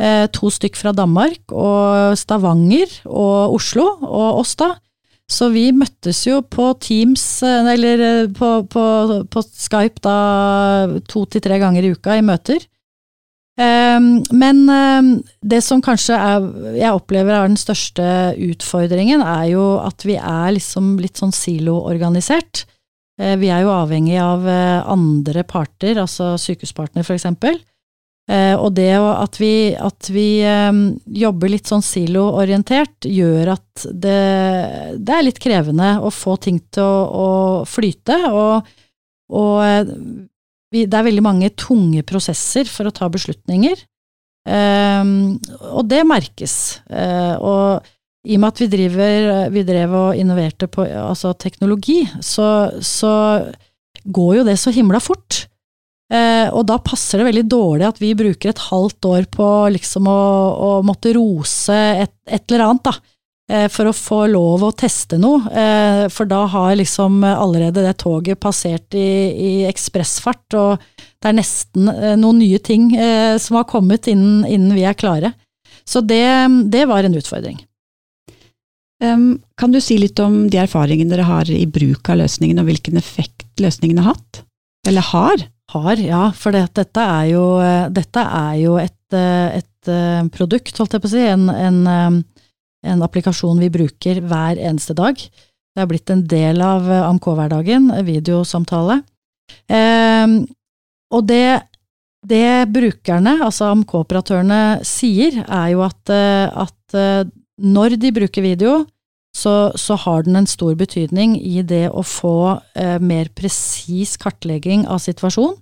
eh, 0.00 0.26
To 0.34 0.50
stykk 0.52 0.76
fra 0.76 0.92
Danmark, 0.92 1.40
og 1.52 2.16
Stavanger 2.18 2.90
og 3.06 3.54
Oslo, 3.56 3.86
og 4.02 4.42
oss 4.42 4.56
da. 4.60 4.74
Så 5.32 5.48
vi 5.54 5.70
møttes 5.72 6.26
jo 6.26 6.42
på 6.44 6.72
Teams, 6.82 7.24
eh, 7.46 7.70
eller 7.72 8.02
eh, 8.08 8.26
på, 8.36 8.50
på, 8.68 8.84
på 9.32 9.42
Skype 9.48 10.02
da 10.04 10.18
to 11.08 11.24
til 11.24 11.40
tre 11.40 11.56
ganger 11.62 11.86
i 11.88 11.94
uka 11.94 12.18
i 12.18 12.26
møter. 12.26 12.60
Ehm, 13.60 14.22
Men 14.32 14.62
ehm, 14.72 15.10
det 15.44 15.62
som 15.64 15.80
kanskje 15.84 16.16
er, 16.16 16.50
jeg 16.76 16.92
opplever 16.96 17.36
er 17.36 17.48
den 17.48 17.60
største 17.60 18.04
utfordringen, 18.50 19.20
er 19.24 19.50
jo 19.52 19.64
at 19.80 20.04
vi 20.08 20.16
er 20.16 20.52
liksom 20.56 20.98
litt 21.00 21.20
sånn 21.20 21.32
siloorganisert. 21.36 22.66
Eh, 23.22 23.36
Vi 23.38 23.50
er 23.52 23.62
jo 23.64 23.74
avhengig 23.74 24.16
av 24.20 24.46
eh, 24.48 24.80
andre 24.90 25.44
parter, 25.48 26.00
altså 26.02 26.34
sykehuspartner 26.40 27.06
eksempel. 27.18 27.60
Eh, 28.30 28.54
Og 28.58 28.72
det 28.74 28.90
at 28.98 29.38
vi, 29.40 29.74
at 29.74 30.10
vi 30.14 30.26
jobber 31.22 31.52
litt 31.52 31.70
sånn 31.70 31.84
siloorientert, 31.84 33.06
gjør 33.06 33.54
at 33.56 33.86
det, 33.92 34.18
det 34.98 35.16
er 35.16 35.26
litt 35.26 35.40
krevende 35.42 35.96
å 36.02 36.10
få 36.14 36.36
ting 36.42 36.60
til 36.72 36.82
å, 36.82 37.06
å 37.06 37.30
flyte. 37.68 38.18
Og, 38.30 38.68
og 39.32 39.94
vi, 40.72 40.86
det 40.86 40.98
er 40.98 41.08
veldig 41.10 41.24
mange 41.24 41.50
tunge 41.58 42.04
prosesser 42.08 42.70
for 42.70 42.88
å 42.88 42.94
ta 42.94 43.10
beslutninger. 43.12 43.82
Og 44.48 45.82
det 45.86 46.00
merkes. 46.08 46.54
Eh, 46.90 47.34
og 47.38 47.84
i 48.22 48.36
og 48.36 48.42
med 48.42 48.52
at 48.52 48.60
vi, 48.62 48.68
driver, 48.70 49.30
vi 49.50 49.62
drev 49.66 49.94
og 49.98 50.18
innoverte 50.18 50.68
på 50.70 50.84
altså 50.86 51.32
teknologi, 51.34 52.04
så, 52.22 52.70
så 52.78 53.14
går 54.04 54.36
jo 54.38 54.44
det 54.46 54.58
så 54.62 54.70
himla 54.74 55.00
fort. 55.02 55.46
Eh, 56.12 56.46
og 56.52 56.66
da 56.68 56.76
passer 56.84 57.18
det 57.18 57.30
veldig 57.30 57.44
dårlig 57.50 57.86
at 57.88 57.98
vi 58.02 58.12
bruker 58.18 58.52
et 58.52 58.62
halvt 58.68 59.08
år 59.08 59.26
på 59.32 59.48
liksom 59.72 60.06
å, 60.12 60.20
å 60.52 60.70
måtte 60.84 61.14
rose 61.16 61.74
et, 62.04 62.12
et 62.28 62.44
eller 62.52 62.66
annet, 62.66 62.90
da. 62.90 62.92
eh, 63.50 63.66
For 63.72 63.88
å 63.88 63.94
få 63.96 64.20
lov 64.30 64.66
å 64.68 64.74
teste 64.76 65.18
noe, 65.18 65.40
eh, 65.48 66.04
for 66.12 66.28
da 66.30 66.44
har 66.52 66.76
liksom 66.78 67.24
allerede 67.24 67.86
det 67.86 67.96
toget 68.04 68.42
passert 68.44 68.94
i, 68.98 69.08
i 69.32 69.52
ekspressfart, 69.70 70.58
og 70.60 70.86
det 71.00 71.32
er 71.32 71.38
nesten 71.40 71.90
eh, 71.90 72.14
noen 72.20 72.42
nye 72.44 72.60
ting 72.62 72.92
som 73.40 73.58
har 73.58 73.66
kommet 73.70 74.06
innen, 74.12 74.44
innen 74.46 74.76
vi 74.76 74.86
er 74.86 74.98
klare. 74.98 75.34
Så 75.82 76.04
det, 76.04 76.22
det 76.70 76.86
var 76.86 77.02
en 77.02 77.18
utfordring. 77.18 77.58
Kan 79.02 79.72
du 79.74 79.80
si 79.82 79.96
litt 79.98 80.20
om 80.22 80.44
de 80.46 80.60
erfaringene 80.62 81.10
dere 81.10 81.26
har 81.26 81.48
i 81.50 81.64
bruk 81.66 82.06
av 82.12 82.20
løsningen, 82.20 82.60
og 82.62 82.68
hvilken 82.68 83.00
effekt 83.00 83.58
løsningen 83.58 83.98
har 83.98 84.12
hatt? 84.12 84.44
Eller 84.86 85.06
har? 85.12 85.42
Har, 85.72 85.96
ja, 85.96 86.26
for 86.36 86.52
det, 86.52 86.66
dette 86.76 87.00
er 87.00 87.30
jo, 87.30 87.44
eh, 87.64 87.86
dette 87.94 88.22
er 88.22 88.56
jo 88.60 88.76
et, 88.80 89.14
eh, 89.16 89.62
et 89.62 89.88
eh, 89.88 90.20
produkt, 90.34 90.76
holdt 90.76 90.96
jeg 90.96 91.04
på 91.04 91.08
å 91.08 91.12
si, 91.14 91.22
en, 91.24 91.48
en, 91.48 92.20
en 92.92 93.04
applikasjon 93.06 93.62
vi 93.62 93.70
bruker 93.72 94.20
hver 94.20 94.60
eneste 94.60 94.96
dag. 94.98 95.16
Det 95.16 95.80
er 95.80 95.88
blitt 95.88 96.12
en 96.12 96.26
del 96.28 96.60
av 96.60 96.90
AMK-hverdagen, 96.98 97.88
videosamtale. 98.04 99.00
Eh, 99.72 100.36
og 101.12 101.24
det, 101.30 101.62
det 102.28 102.68
brukerne, 102.74 103.38
altså 103.46 103.70
AMK-operatørene, 103.70 104.60
sier, 104.84 105.40
er 105.46 105.72
jo 105.72 105.86
at, 105.86 106.12
at 106.12 107.00
når 107.60 107.96
de 108.00 108.12
bruker 108.14 108.44
video, 108.44 108.82
så, 109.32 109.72
så 109.76 109.96
har 109.96 110.26
den 110.26 110.36
en 110.36 110.48
stor 110.48 110.74
betydning 110.76 111.38
i 111.40 111.62
det 111.64 111.86
å 111.88 112.04
få 112.04 112.60
eh, 112.76 112.98
mer 113.00 113.30
presis 113.34 114.18
kartlegging 114.20 114.84
av 114.86 115.00
situasjonen. 115.04 115.56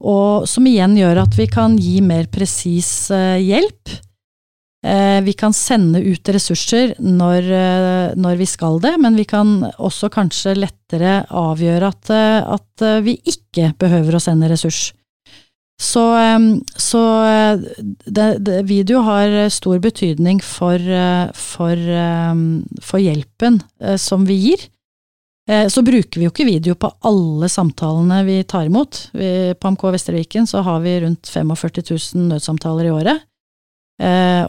og 0.00 0.46
som 0.48 0.66
igjen 0.66 0.94
gjør 0.96 1.24
at 1.26 1.34
vi 1.36 1.46
kan 1.50 1.74
gi 1.76 1.98
mer 2.00 2.30
presis 2.32 3.10
eh, 3.10 3.42
hjelp. 3.42 3.98
Eh, 4.86 5.18
vi 5.26 5.34
kan 5.36 5.52
sende 5.52 6.00
ut 6.00 6.28
ressurser 6.32 6.94
når, 7.02 7.50
eh, 7.52 8.14
når 8.16 8.38
vi 8.40 8.46
skal 8.48 8.80
det, 8.80 8.94
men 9.02 9.18
vi 9.18 9.26
kan 9.28 9.58
også 9.76 10.08
kanskje 10.08 10.54
lettere 10.56 11.26
avgjøre 11.28 11.90
at, 11.90 12.14
eh, 12.14 12.40
at 12.56 12.86
eh, 12.86 13.02
vi 13.04 13.18
ikke 13.28 13.74
behøver 13.76 14.16
å 14.16 14.22
sende 14.22 14.48
ressurs. 14.48 14.94
Så, 15.80 16.02
så 16.76 17.02
eh, 17.24 17.60
det, 18.04 18.38
det, 18.44 18.62
video 18.68 19.00
har 19.06 19.48
stor 19.48 19.78
betydning 19.80 20.42
for, 20.44 20.76
eh, 20.76 21.30
for, 21.32 21.86
for 22.84 23.00
hjelpen 23.00 23.62
eh, 23.80 23.96
som 23.96 24.28
vi 24.28 24.36
gir. 24.44 24.68
Så 25.50 25.82
bruker 25.82 26.20
vi 26.20 26.28
jo 26.28 26.30
ikke 26.30 26.44
video 26.46 26.76
på 26.78 26.86
alle 27.08 27.48
samtalene 27.50 28.20
vi 28.22 28.36
tar 28.46 28.68
imot. 28.68 29.00
På 29.10 29.70
AMK 29.70 29.80
Vesterviken 29.96 30.44
så 30.46 30.60
har 30.62 30.78
vi 30.84 30.92
rundt 31.02 31.26
45 31.26 31.82
000 31.88 32.28
nødsamtaler 32.28 32.86
i 32.86 32.92
året. 32.94 33.24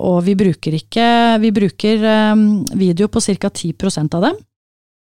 Og 0.05 0.19
vi 0.27 0.35
bruker 0.38 0.77
ikke 0.77 1.07
Vi 1.41 1.51
bruker 1.55 2.05
video 2.77 3.09
på 3.09 3.23
ca. 3.23 3.50
10% 3.50 4.19
av 4.19 4.27
dem. 4.27 4.38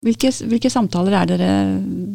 Hvilke, 0.05 0.29
hvilke 0.51 0.69
samtaler 0.69 1.17
er 1.23 1.31
dere 1.31 1.49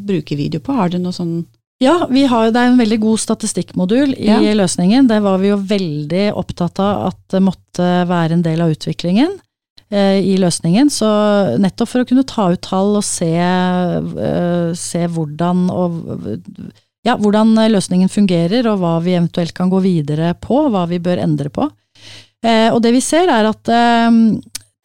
bruker 0.07 0.39
video 0.39 0.63
på? 0.63 0.79
Har 0.79 0.95
dere 0.95 1.03
noe 1.03 1.17
sånn 1.17 1.41
Ja, 1.83 2.07
vi 2.11 2.23
har, 2.31 2.51
det 2.55 2.61
er 2.61 2.71
en 2.71 2.79
veldig 2.79 3.01
god 3.03 3.19
statistikkmodul 3.21 4.15
i 4.15 4.29
Ja. 4.29 4.39
løsningen. 4.55 5.09
Det 5.09 5.21
var 5.23 5.39
vi 5.39 5.49
jo 5.51 5.57
veldig 5.59 6.33
opptatt 6.35 6.79
av 6.81 7.09
at 7.09 7.19
det 7.35 7.43
måtte 7.43 7.89
være 8.09 8.33
en 8.39 8.43
del 8.43 8.61
av 8.63 8.71
utviklingen 8.71 9.35
eh, 9.91 10.21
i 10.23 10.37
løsningen. 10.39 10.89
Så 10.91 11.09
nettopp 11.61 11.89
for 11.91 12.05
å 12.05 12.09
kunne 12.09 12.25
ta 12.25 12.53
ut 12.53 12.63
tall 12.63 12.97
og 12.97 13.05
se, 13.05 13.33
eh, 13.37 14.73
se 14.79 15.03
hvordan, 15.07 15.67
og, 15.71 16.41
ja, 17.05 17.17
hvordan 17.17 17.55
løsningen 17.69 18.09
fungerer, 18.09 18.67
og 18.71 18.79
hva 18.81 18.95
vi 19.03 19.17
eventuelt 19.19 19.53
kan 19.55 19.69
gå 19.69 19.83
videre 19.83 20.35
på, 20.41 20.69
hva 20.71 20.87
vi 20.89 20.99
bør 20.99 21.19
endre 21.27 21.51
på. 21.51 21.69
Eh, 22.45 22.71
og 22.73 22.81
det 22.83 22.93
vi 22.93 23.01
ser 23.01 23.29
er 23.29 23.51
at 23.51 23.69
eh, 23.69 24.11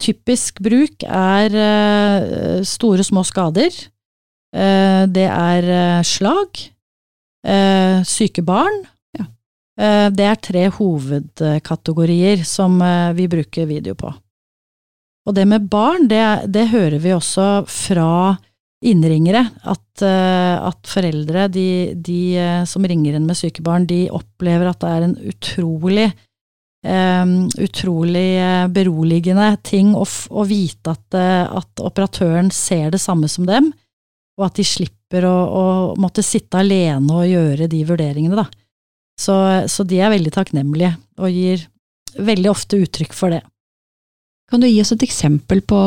typisk 0.00 0.60
bruk 0.60 1.04
er 1.06 1.54
eh, 1.54 2.60
store, 2.66 3.04
små 3.04 3.22
skader. 3.24 3.70
Eh, 4.52 5.06
det 5.06 5.28
er 5.30 6.02
slag. 6.02 6.66
Eh, 7.46 8.02
syke 8.04 8.42
barn. 8.44 8.82
Ja. 9.16 9.24
Eh, 9.80 10.08
det 10.12 10.26
er 10.28 10.42
tre 10.44 10.66
hovedkategorier 10.76 12.44
som 12.44 12.80
eh, 12.84 13.12
vi 13.16 13.28
bruker 13.32 13.68
video 13.70 13.96
på. 13.96 14.12
Og 15.28 15.36
det 15.36 15.46
med 15.48 15.68
barn, 15.70 16.08
det, 16.08 16.22
det 16.52 16.70
hører 16.72 16.98
vi 17.00 17.12
også 17.14 17.48
fra 17.68 18.36
innringere, 18.84 19.44
at, 19.68 20.02
eh, 20.04 20.56
at 20.56 20.88
foreldre 20.88 21.48
de, 21.52 21.68
de 21.96 22.20
eh, 22.40 22.64
som 22.68 22.84
ringer 22.84 23.16
inn 23.16 23.28
med 23.28 23.38
syke 23.38 23.64
barn, 23.64 23.86
de 23.88 24.06
opplever 24.12 24.70
at 24.70 24.80
det 24.82 24.96
er 24.96 25.08
en 25.08 25.16
utrolig 25.34 26.10
Um, 26.80 27.50
utrolig 27.60 28.40
beroligende 28.72 29.50
ting 29.68 29.90
å, 29.92 30.06
å 30.08 30.44
vite 30.48 30.94
at, 30.94 31.16
at 31.52 31.82
operatøren 31.84 32.48
ser 32.56 32.88
det 32.94 33.02
samme 33.02 33.28
som 33.28 33.44
dem, 33.44 33.66
og 34.38 34.46
at 34.46 34.58
de 34.60 34.64
slipper 34.66 35.26
å, 35.26 35.34
å 35.34 35.64
måtte 36.00 36.22
sitte 36.24 36.60
alene 36.60 37.12
og 37.12 37.28
gjøre 37.28 37.68
de 37.70 37.84
vurderingene, 37.88 38.36
da. 38.38 38.46
Så, 39.20 39.34
så 39.68 39.84
de 39.84 39.98
er 40.00 40.12
veldig 40.14 40.32
takknemlige, 40.32 40.94
og 41.20 41.34
gir 41.34 41.66
veldig 42.16 42.50
ofte 42.50 42.78
uttrykk 42.80 43.12
for 43.16 43.34
det. 43.34 43.42
Kan 44.50 44.62
du 44.62 44.66
gi 44.66 44.80
oss 44.82 44.90
et 44.94 45.04
eksempel 45.06 45.60
på 45.62 45.80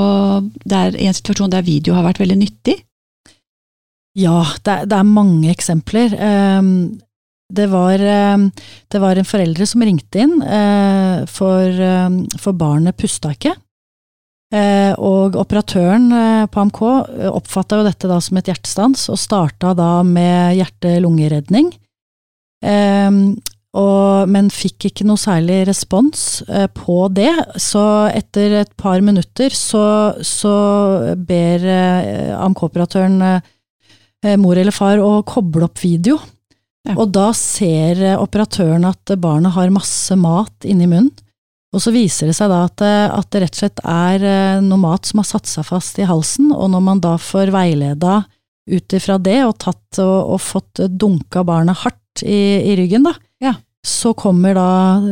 der, 0.63 0.95
en 0.95 1.15
situasjon 1.17 1.51
der 1.51 1.65
video 1.65 1.97
har 1.97 2.05
vært 2.05 2.21
veldig 2.21 2.37
nyttig? 2.39 2.77
Ja, 4.15 4.43
det, 4.63 4.77
det 4.91 4.99
er 4.99 5.09
mange 5.09 5.49
eksempler. 5.51 6.13
Ehm, 6.15 7.01
Det 7.53 7.67
var, 7.69 7.99
ehm, 7.99 8.47
det 8.89 8.99
var 9.01 9.19
en 9.19 9.27
foreldre 9.27 9.65
som 9.67 9.81
ringte 9.83 10.21
inn, 10.23 10.41
eh, 10.41 11.25
for, 11.29 11.61
ehm, 11.61 12.23
for 12.39 12.53
barnet 12.57 12.97
pusta 12.97 13.33
ikke. 13.35 13.51
Eh, 14.53 14.93
Og 15.01 15.37
operatøren 15.39 16.11
eh, 16.13 16.43
på 16.45 16.61
AMK 16.61 16.81
oppfatta 17.33 17.79
jo 17.79 17.87
dette 17.87 18.09
da 18.11 18.19
som 18.21 18.37
et 18.37 18.51
hjertestans, 18.51 19.07
og 19.09 19.17
starta 19.17 19.73
da 19.77 20.03
med 20.05 20.59
hjerte-lungeredning. 20.59 21.71
Ehm, 22.63 23.23
men 23.73 24.51
fikk 24.53 24.85
ikke 24.91 25.05
noe 25.09 25.17
særlig 25.17 25.63
respons 25.65 26.43
eh, 26.45 26.67
på 26.69 27.07
det, 27.09 27.31
så 27.57 28.05
etter 28.13 28.59
et 28.59 28.75
par 28.77 29.01
minutter 29.01 29.49
så, 29.57 30.13
så 30.21 30.53
ber 31.17 31.65
eh, 31.65 32.37
AMK-operatøren 32.37 33.17
eh, 33.25 33.49
eh, 34.23 34.37
mor 34.37 34.61
eller 34.61 34.75
far 34.75 35.01
å 35.01 35.23
koble 35.25 35.65
opp 35.65 35.81
video. 35.81 36.19
Ja. 36.85 36.99
Og 36.99 37.09
da 37.15 37.31
ser 37.33 37.97
eh, 38.03 38.19
operatøren 38.21 38.85
at 38.85 39.15
barnet 39.17 39.57
har 39.57 39.73
masse 39.73 40.13
mat 40.21 40.69
inni 40.69 40.85
munnen. 40.85 41.11
Og 41.73 41.81
så 41.81 41.93
viser 41.93 42.29
det 42.29 42.35
seg 42.37 42.51
da 42.51 42.63
at, 42.67 42.83
eh, 42.85 43.07
at 43.09 43.29
det 43.33 43.43
rett 43.43 43.55
og 43.57 43.61
slett 43.63 43.83
er 43.89 44.25
eh, 44.29 44.61
noe 44.61 44.81
mat 44.81 45.09
som 45.09 45.23
har 45.23 45.29
satt 45.29 45.49
seg 45.49 45.65
fast 45.65 45.99
i 45.99 46.07
halsen, 46.07 46.51
og 46.53 46.69
når 46.73 46.83
man 46.85 47.01
da 47.03 47.15
får 47.17 47.53
veileda 47.53 48.21
ut 48.69 48.95
ifra 48.95 49.17
det 49.19 49.41
og 49.43 49.57
tatt 49.59 49.99
og, 50.03 50.35
og 50.35 50.41
fått 50.41 50.83
dunka 50.87 51.43
barnet 51.47 51.81
hardt 51.81 52.23
i, 52.23 52.61
i 52.71 52.75
ryggen, 52.79 53.07
da, 53.09 53.15
Ja. 53.43 53.55
så 53.83 54.13
kommer 54.15 54.55
da 54.55 54.67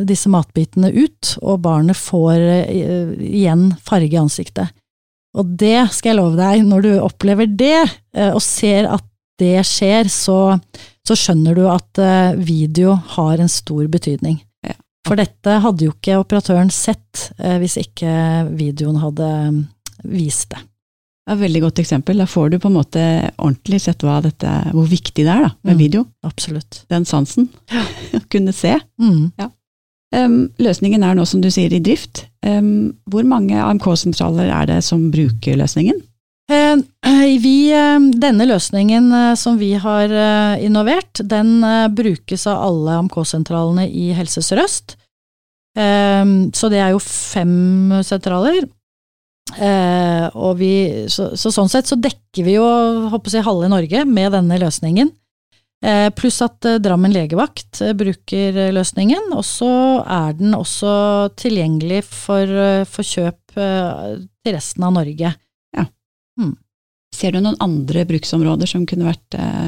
disse 0.07 0.29
matbitene 0.31 0.93
ut, 0.93 1.33
og 1.41 1.63
barnet 1.65 1.97
får 1.99 2.37
uh, 2.39 3.09
igjen 3.17 3.71
farge 3.83 4.13
i 4.15 4.21
ansiktet. 4.21 4.71
Og 5.35 5.49
det 5.59 5.89
skal 5.91 6.13
jeg 6.13 6.19
love 6.21 6.39
deg, 6.39 6.63
når 6.67 6.85
du 6.85 6.91
opplever 7.01 7.49
det, 7.49 7.81
uh, 8.15 8.31
og 8.31 8.39
ser 8.45 8.87
at 8.87 9.03
det 9.41 9.65
skjer, 9.67 10.07
så, 10.13 10.55
så 11.03 11.17
skjønner 11.17 11.57
du 11.57 11.65
at 11.67 11.99
uh, 11.99 12.37
video 12.39 12.95
har 13.17 13.41
en 13.41 13.51
stor 13.51 13.83
betydning. 13.91 14.39
Ja. 15.01 15.09
For 15.09 15.17
dette 15.17 15.59
hadde 15.63 15.85
jo 15.87 15.91
ikke 15.95 16.19
operatøren 16.21 16.69
sett 16.71 17.31
eh, 17.39 17.57
hvis 17.61 17.77
ikke 17.81 18.11
videoen 18.53 18.99
hadde 19.01 19.29
mm, 19.51 19.61
vist 20.13 20.51
det. 20.53 20.59
Det 21.21 21.33
er 21.33 21.37
et 21.37 21.41
veldig 21.43 21.61
godt 21.61 21.79
eksempel. 21.79 22.17
Da 22.17 22.25
får 22.25 22.49
du 22.51 22.59
på 22.59 22.69
en 22.69 22.75
måte 22.79 23.01
ordentlig 23.37 23.79
sett 23.83 24.01
dette, 24.01 24.51
hvor 24.73 24.87
viktig 24.89 25.23
det 25.25 25.29
er 25.31 25.43
da, 25.47 25.51
med 25.63 25.75
Mm. 25.75 25.79
video. 25.79 26.05
Absolutt. 26.25 26.83
Den 26.89 27.05
sansen. 27.05 27.49
Å 28.17 28.21
kunne 28.29 28.51
se. 28.53 28.73
Mm. 28.99 29.31
Um, 30.13 30.49
løsningen 30.59 31.03
er 31.03 31.15
nå, 31.15 31.25
som 31.25 31.39
du 31.41 31.49
sier, 31.53 31.71
i 31.71 31.79
drift. 31.79 32.25
Um, 32.43 32.93
hvor 33.05 33.23
mange 33.23 33.53
AMK-sentraler 33.55 34.49
er 34.51 34.65
det 34.67 34.79
som 34.83 35.11
bruker 35.13 35.55
løsningen? 35.61 36.01
Eh, 36.49 36.77
Vi, 37.41 37.71
eh, 37.71 37.99
denne 38.19 38.45
løsningen 38.49 39.11
eh, 39.13 39.35
som 39.35 39.57
vi 39.57 39.73
har 39.79 40.09
eh, 40.11 40.63
innovert, 40.65 41.21
den 41.23 41.63
eh, 41.63 41.87
brukes 41.87 42.47
av 42.47 42.63
alle 42.65 42.97
AMK-sentralene 43.03 43.85
i 43.87 44.11
Helse 44.17 44.41
Sør-Øst. 44.43 44.97
Eh, 45.77 46.25
Så 46.53 46.69
det 46.69 46.81
er 46.81 46.91
jo 46.91 46.99
fem 46.99 48.01
sentraler. 48.03 48.67
Eh, 49.57 50.27
Og 50.35 50.57
vi, 50.59 51.07
så, 51.11 51.31
så 51.35 51.51
sånn 51.51 51.69
sett 51.71 51.87
så 51.87 51.95
dekker 51.99 52.43
vi 52.45 52.55
jo 52.57 52.65
håper 53.11 53.31
jeg, 53.37 53.43
halve 53.47 53.69
Norge 53.71 54.05
med 54.05 54.31
denne 54.35 54.59
løsningen. 54.59 55.11
Eh, 55.83 56.09
Pluss 56.13 56.41
at 56.45 56.63
eh, 56.69 56.77
Drammen 56.83 57.11
legevakt 57.15 57.81
eh, 57.81 57.93
bruker 57.97 58.57
eh, 58.67 58.73
løsningen, 58.75 59.31
og 59.33 59.41
så 59.47 59.71
er 60.05 60.35
den 60.37 60.53
også 60.53 61.31
tilgjengelig 61.41 62.03
for, 62.05 62.43
eh, 62.45 62.83
for 62.85 63.01
kjøp 63.07 63.57
eh, 63.57 64.19
til 64.45 64.53
resten 64.55 64.85
av 64.85 64.93
Norge. 64.99 65.33
Ser 67.15 67.31
du 67.35 67.41
noen 67.43 67.57
andre 67.59 68.05
bruksområder 68.07 68.69
som 68.69 68.85
kunne 68.87 69.09
vært 69.09 69.35
eh, 69.35 69.67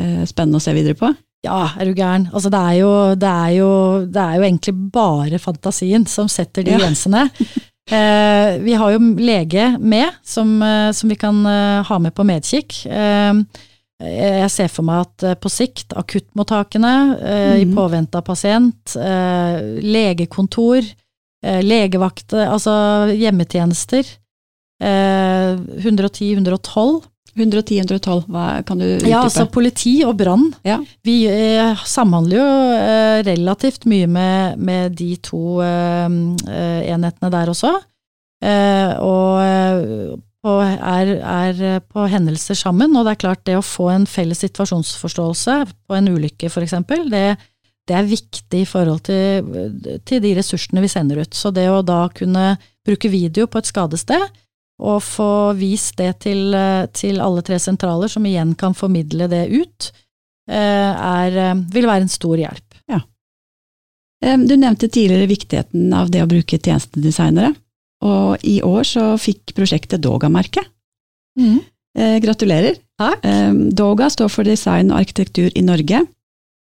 eh, 0.00 0.22
spennende 0.30 0.60
å 0.60 0.62
se 0.62 0.72
videre 0.76 0.94
på? 0.94 1.10
Ja, 1.42 1.72
er 1.74 1.88
du 1.90 1.94
gæren. 1.98 2.28
Altså, 2.32 2.50
det 2.54 2.60
er 2.62 2.76
jo, 2.78 2.90
det 3.18 3.28
er 3.28 3.50
jo, 3.56 3.70
det 4.06 4.22
er 4.22 4.36
jo 4.38 4.44
egentlig 4.46 4.74
bare 4.94 5.40
fantasien 5.42 6.06
som 6.06 6.28
setter 6.30 6.62
de 6.62 6.70
Ja. 6.76 6.78
grensene. 6.78 7.28
Eh, 7.92 8.60
vi 8.62 8.76
har 8.78 8.92
jo 8.94 8.98
lege 9.18 9.64
med, 9.82 10.14
som, 10.24 10.52
eh, 10.62 10.92
som 10.94 11.10
vi 11.10 11.16
kan 11.18 11.40
eh, 11.50 11.82
ha 11.82 11.96
med 11.98 12.14
på 12.14 12.22
medkikk. 12.24 12.76
Eh, 12.86 13.40
jeg 14.06 14.50
ser 14.54 14.68
for 14.70 14.86
meg 14.86 15.00
at 15.02 15.40
på 15.42 15.50
sikt, 15.50 15.90
akuttmottakene 15.98 16.92
eh, 17.18 17.56
i 17.58 17.64
Mhm. 17.66 17.74
påvente 17.74 18.14
av 18.16 18.22
pasient, 18.24 18.94
eh, 18.96 19.58
legekontor, 19.82 20.86
legevakt, 21.42 22.32
altså 22.38 23.10
hjemmetjenester, 23.18 24.06
eh, 24.82 25.54
110-112, 25.86 27.02
110-112, 27.32 28.26
hva 28.28 28.46
kan 28.68 28.80
du 28.80 28.84
utdype? 28.84 29.08
ja, 29.08 29.22
altså 29.24 29.46
politi 29.48 29.94
og 30.04 30.18
brann. 30.20 30.50
Ja. 30.68 30.76
Vi 31.06 31.22
eh, 31.30 31.84
samhandler 31.88 32.36
jo 32.36 32.48
eh, 32.76 33.20
relativt 33.30 33.86
mye 33.88 34.10
med, 34.10 34.58
med 34.60 34.98
de 34.98 35.14
to 35.24 35.62
eh, 35.64 36.18
eh, 36.50 36.82
enhetene 36.92 37.32
der 37.32 37.54
også. 37.54 37.72
Eh, 38.42 38.92
og 39.00 39.40
eh, 39.46 40.12
er, 40.42 41.14
er 41.22 41.80
på 41.86 42.04
hendelser 42.10 42.58
sammen, 42.58 42.96
og 42.98 43.06
det 43.06 43.14
er 43.14 43.22
klart 43.24 43.46
det 43.48 43.56
å 43.56 43.64
få 43.64 43.88
en 43.94 44.04
felles 44.10 44.42
situasjonsforståelse 44.42 45.56
på 45.86 45.96
en 45.96 46.12
ulykke 46.12 46.50
f.eks., 46.50 46.76
det, 47.12 47.26
det 47.88 47.96
er 47.96 48.10
viktig 48.10 48.64
i 48.64 48.68
forhold 48.68 49.04
til, 49.08 49.48
til 50.04 50.22
de 50.22 50.34
ressursene 50.36 50.82
vi 50.84 50.90
sender 50.90 51.22
ut. 51.22 51.32
Så 51.38 51.54
det 51.54 51.68
å 51.70 51.80
da 51.86 52.04
kunne 52.12 52.56
bruke 52.84 53.08
video 53.08 53.46
på 53.46 53.62
et 53.62 53.70
skadested, 53.70 54.41
og 54.80 55.02
få 55.04 55.52
vist 55.58 55.96
det 56.00 56.12
til, 56.24 56.54
eh, 56.54 56.86
til 56.94 57.20
alle 57.20 57.42
tre 57.42 57.58
sentraler, 57.62 58.08
som 58.08 58.24
igjen 58.26 58.54
kan 58.58 58.74
formidle 58.74 59.28
det 59.30 59.46
ut, 59.50 59.92
eh, 60.48 60.54
er, 60.56 61.36
eh, 61.38 61.54
vil 61.54 61.86
være 61.86 62.02
en 62.02 62.08
stor 62.08 62.36
hjelp. 62.36 62.78
Ja. 62.88 63.00
Du 64.22 64.54
nevnte 64.54 64.86
tidligere 64.86 65.26
viktigheten 65.26 65.92
av 65.92 66.08
det 66.08 66.22
å 66.22 66.28
bruke 66.28 66.56
tjenestedesignere, 66.56 67.56
og 68.02 68.38
i 68.44 68.60
år 68.62 68.84
så 68.86 69.18
fikk 69.18 69.52
prosjektet 69.52 70.00
Doga-merket. 70.00 70.64
Mm. 71.36 71.60
gratulerer. 72.22 72.78
Takk. 72.98 73.20
Doga 73.74 74.08
står 74.08 74.30
for 74.30 74.44
design 74.44 74.90
og 74.92 75.00
arkitektur 75.00 75.50
i 75.54 75.60
Norge, 75.60 76.06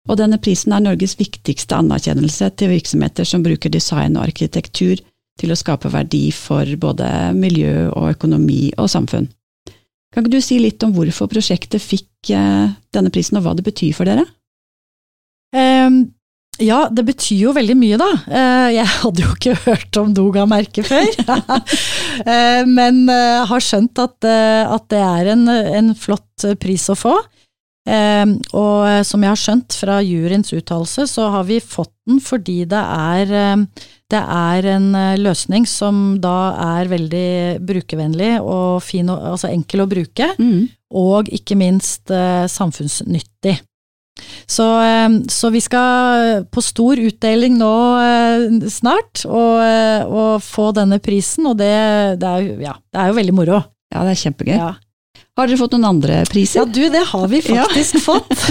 og 0.10 0.18
denne 0.18 0.38
prisen 0.38 0.74
er 0.74 0.82
Norges 0.82 1.16
viktigste 1.16 1.80
anerkjennelse 1.80 2.56
til 2.58 2.70
virksomheter 2.70 3.26
som 3.26 3.42
bruker 3.42 3.70
design 3.70 4.18
og 4.18 4.28
arkitektur 4.28 5.00
til 5.40 5.52
å 5.52 5.58
skape 5.60 5.92
verdi 5.92 6.30
for 6.36 6.70
både 6.80 7.08
miljø 7.36 7.90
og 7.92 8.14
økonomi 8.16 8.70
og 8.80 8.90
samfunn. 8.92 9.28
Kan 10.16 10.24
ikke 10.24 10.38
du 10.38 10.44
si 10.44 10.62
litt 10.64 10.84
om 10.86 10.94
hvorfor 10.96 11.28
prosjektet 11.28 11.84
fikk 11.84 12.32
eh, 12.32 12.72
denne 12.96 13.12
prisen, 13.12 13.36
og 13.36 13.44
hva 13.44 13.52
det 13.58 13.66
betyr 13.66 13.92
for 13.98 14.08
dere? 14.08 14.24
Um, 15.52 16.06
ja, 16.64 16.86
det 16.88 17.04
betyr 17.10 17.50
jo 17.50 17.56
veldig 17.56 17.76
mye, 17.76 17.98
da. 18.00 18.08
Eh, 18.24 18.70
jeg 18.78 18.88
hadde 18.94 19.26
jo 19.26 19.34
ikke 19.36 19.58
hørt 19.68 20.00
om 20.00 20.16
Doga-merket 20.16 20.88
før, 20.88 21.12
Eh, 22.16 22.62
men 22.64 23.10
har 23.12 23.60
skjønt 23.60 24.00
at, 24.00 24.24
det 24.24 25.00
er 25.04 25.28
en, 25.34 25.50
en 25.52 25.90
flott 26.00 26.46
pris 26.62 26.86
å 26.88 26.96
få. 26.96 27.12
Ehm, 27.92 28.38
og 28.56 29.04
som 29.04 29.26
jeg 29.26 29.34
har 29.34 29.42
skjønt 29.42 29.76
fra 29.76 29.98
juryens 30.00 30.54
uttalelse, 30.56 31.10
så 31.12 31.28
har 31.34 31.44
vi 31.50 31.60
fått 31.60 31.92
den 32.08 32.22
fordi 32.24 32.62
det 32.72 32.80
er, 32.80 33.36
det 34.14 34.22
er 34.22 34.68
en 34.76 34.90
eh, 34.94 35.18
løsning 35.18 35.66
som 35.70 36.18
da 36.22 36.54
er 36.78 36.92
veldig 36.92 37.30
brukervennlig 37.66 38.36
og 38.42 38.84
fin, 38.86 39.10
altså 39.10 39.50
enkel 39.50 39.82
å 39.86 39.90
bruke 39.90 40.30
og 40.96 41.32
ikke 41.34 41.58
minst 41.58 42.14
eh, 42.14 42.46
samfunnsnyttig. 42.52 43.58
Så, 44.48 44.68
eh, 44.86 45.10
så 45.28 45.50
vi 45.50 45.62
skal 45.64 46.46
på 46.54 46.62
stor 46.62 47.02
utdeling 47.02 47.58
nå 47.58 47.74
eh, 48.00 48.70
snart, 48.70 49.26
og, 49.26 49.66
og 50.06 50.44
få 50.46 50.70
denne 50.78 51.02
prisen, 51.02 51.50
og 51.50 51.58
det, 51.58 51.74
det, 52.22 52.30
er, 52.30 52.62
ja, 52.62 52.78
det 52.94 53.02
er 53.02 53.10
jo 53.10 53.20
veldig 53.20 53.36
moro. 53.36 53.64
Ja, 53.90 54.06
det 54.06 54.14
er 54.14 54.22
kjempegøy. 54.22 54.58
Ja. 54.58 54.74
Har 55.36 55.50
dere 55.50 55.60
fått 55.60 55.74
noen 55.76 55.90
andre 55.90 56.22
priser? 56.32 56.62
ja, 56.62 56.64
du, 56.64 56.86
det 56.92 57.02
har 57.10 57.26
vi 57.28 57.42
faktisk 57.44 58.00
fått. 58.06 58.46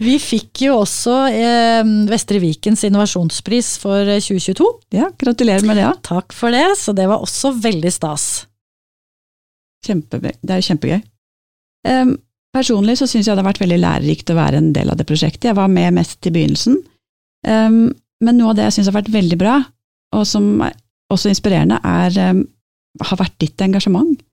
Vi 0.00 0.14
fikk 0.22 0.62
jo 0.64 0.78
også 0.80 1.18
eh, 1.28 1.90
Vestre 2.08 2.40
Vikens 2.40 2.86
innovasjonspris 2.88 3.74
for 3.82 4.08
eh, 4.08 4.22
2022. 4.24 4.68
Ja, 4.96 5.10
gratulerer 5.20 5.66
med 5.68 5.76
det. 5.76 5.84
Ja. 5.84 5.92
Takk 6.06 6.32
for 6.32 6.54
det, 6.54 6.64
så 6.80 6.96
det 6.96 7.10
var 7.12 7.20
også 7.20 7.52
veldig 7.60 7.92
stas. 7.92 8.46
Kjempe, 9.84 10.22
det 10.24 10.48
er 10.48 10.62
jo 10.62 10.68
kjempegøy. 10.70 11.04
Um, 11.84 12.16
personlig 12.56 12.96
så 12.96 13.10
syns 13.10 13.28
jeg 13.28 13.36
det 13.36 13.44
har 13.44 13.50
vært 13.50 13.60
veldig 13.60 13.82
lærerikt 13.82 14.32
å 14.32 14.40
være 14.40 14.62
en 14.62 14.72
del 14.72 14.94
av 14.94 14.96
det 14.96 15.04
prosjektet. 15.10 15.50
Jeg 15.50 15.60
var 15.60 15.68
med 15.68 15.98
mest 15.98 16.24
i 16.24 16.32
begynnelsen. 16.32 16.80
Um, 17.44 17.90
men 18.24 18.40
noe 18.40 18.54
av 18.54 18.56
det 18.56 18.70
jeg 18.70 18.78
syns 18.78 18.88
har 18.88 18.96
vært 19.02 19.12
veldig 19.12 19.36
bra, 19.44 19.58
og 20.16 20.24
som 20.24 20.54
er 20.64 20.72
også 21.12 21.28
inspirerende, 21.28 21.82
er, 21.84 22.16
um, 22.32 22.46
har 23.04 23.20
vært 23.20 23.36
ditt 23.44 23.60
engasjement. 23.60 24.23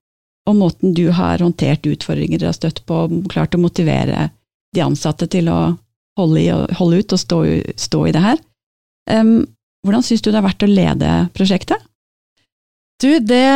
Og 0.50 0.58
måten 0.58 0.94
du 0.96 1.06
har 1.14 1.42
håndtert 1.42 1.86
utfordringer 1.86 2.40
dere 2.40 2.50
har 2.50 2.58
støtt 2.58 2.82
på, 2.88 3.04
klart 3.30 3.54
å 3.54 3.62
motivere 3.62 4.30
de 4.74 4.82
ansatte 4.82 5.28
til 5.30 5.50
å 5.52 5.60
holde, 6.18 6.40
i, 6.42 6.48
holde 6.78 7.02
ut 7.02 7.14
og 7.14 7.20
stå, 7.20 7.40
stå 7.78 8.06
i 8.08 8.14
det 8.14 8.22
her. 8.24 8.40
Um, 9.10 9.44
hvordan 9.86 10.04
syns 10.06 10.22
du 10.22 10.30
det 10.30 10.38
har 10.38 10.46
vært 10.46 10.64
å 10.66 10.70
lede 10.70 11.12
prosjektet? 11.36 11.82
Du, 13.02 13.10
det, 13.18 13.46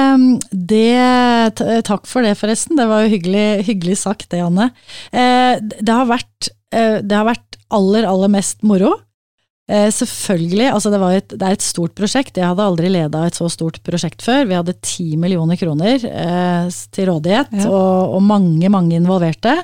det 0.50 1.54
Takk 1.86 2.08
for 2.10 2.26
det, 2.26 2.34
forresten. 2.38 2.74
Det 2.78 2.86
var 2.90 3.04
jo 3.04 3.12
hyggelig, 3.14 3.66
hyggelig 3.68 4.00
sagt, 4.02 4.28
det, 4.32 4.42
Anne. 4.42 4.72
Eh, 5.14 5.54
det, 5.62 5.92
har 5.92 6.08
vært, 6.10 6.50
eh, 6.74 6.98
det 6.98 7.14
har 7.14 7.28
vært 7.28 7.58
aller, 7.74 8.08
aller 8.10 8.32
mest 8.32 8.66
moro. 8.66 8.96
Eh, 9.66 9.88
selvfølgelig, 9.90 10.68
altså 10.70 10.92
det, 10.92 10.98
var 11.02 11.14
et, 11.16 11.32
det 11.32 11.42
er 11.42 11.56
et 11.56 11.64
stort 11.64 11.94
prosjekt. 11.98 12.36
Jeg 12.38 12.46
hadde 12.46 12.62
aldri 12.62 12.90
leda 12.92 13.24
et 13.26 13.34
så 13.38 13.48
stort 13.50 13.80
prosjekt 13.86 14.22
før. 14.22 14.44
Vi 14.46 14.54
hadde 14.54 14.76
ti 14.86 15.16
millioner 15.18 15.58
kroner 15.58 16.04
eh, 16.06 16.68
til 16.94 17.08
rådighet, 17.10 17.50
Ja. 17.64 17.66
og, 17.70 18.14
og 18.18 18.22
mange, 18.22 18.70
mange 18.70 18.94
involverte. 19.00 19.56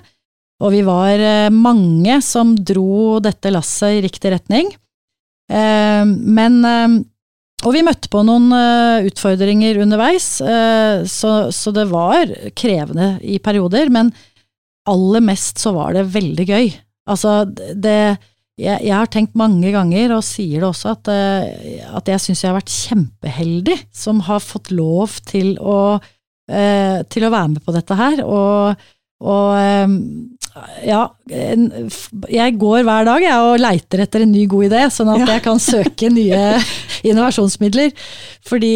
Og 0.62 0.75
vi 0.75 0.83
var 0.87 1.23
eh, 1.23 1.49
mange 1.55 2.19
som 2.27 2.57
dro 2.59 3.21
dette 3.23 3.51
lasset 3.55 3.99
i 4.01 4.03
riktig 4.09 4.35
retning. 4.35 4.73
Eh, 5.53 6.03
men 6.07 6.59
eh, 6.67 6.99
og 7.62 7.77
vi 7.77 7.85
møtte 7.87 8.11
på 8.11 8.25
noen 8.27 8.51
eh, 8.59 9.07
utfordringer 9.07 9.79
underveis, 9.85 10.41
eh, 10.43 11.05
så, 11.07 11.53
så 11.55 11.71
det 11.71 11.85
var 11.93 12.27
krevende 12.59 13.15
i 13.23 13.38
perioder. 13.38 13.87
Men, 13.95 14.11
aller 14.91 15.23
mest 15.23 15.61
så 15.62 15.71
var 15.77 15.95
det 15.95 16.09
veldig 16.11 16.45
gøy. 16.49 16.73
Altså, 17.07 17.45
det 17.55 18.17
jeg, 18.61 18.83
jeg 18.85 18.93
har 18.93 19.09
tenkt 19.09 19.37
mange 19.38 19.71
ganger, 19.73 20.12
og 20.17 20.25
sier 20.27 20.61
det 20.61 20.69
også, 20.69 20.97
at, 20.97 21.09
eh, 21.12 21.85
at 21.88 22.09
jeg 22.12 22.21
syns 22.21 22.43
jeg 22.43 22.51
har 22.51 22.59
vært 22.59 22.75
kjempeheldig 22.75 23.79
som 23.97 24.21
har 24.29 24.43
fått 24.45 24.73
lov 24.75 25.17
til 25.29 25.55
å, 25.57 25.97
eh, 26.53 27.01
til 27.09 27.25
å 27.25 27.33
være 27.33 27.55
med 27.55 27.65
på 27.65 27.75
dette 27.75 27.97
her. 27.97 28.21
Og, 28.27 28.85
og 29.25 29.49
eh, 29.57 29.97
ja, 30.85 31.01
jeg 31.33 32.59
går 32.61 32.85
hver 32.85 33.09
dag 33.09 33.25
jeg, 33.25 33.41
og 33.41 33.62
leiter 33.62 34.05
etter 34.05 34.27
en 34.27 34.35
ny 34.35 34.45
god 34.53 34.69
idé, 34.69 34.85
sånn 34.93 35.15
at 35.15 35.25
jeg 35.25 35.45
kan 35.49 35.62
søke 35.62 36.12
nye 36.12 36.43
innovasjonsmidler. 37.09 37.97
Fordi 38.45 38.75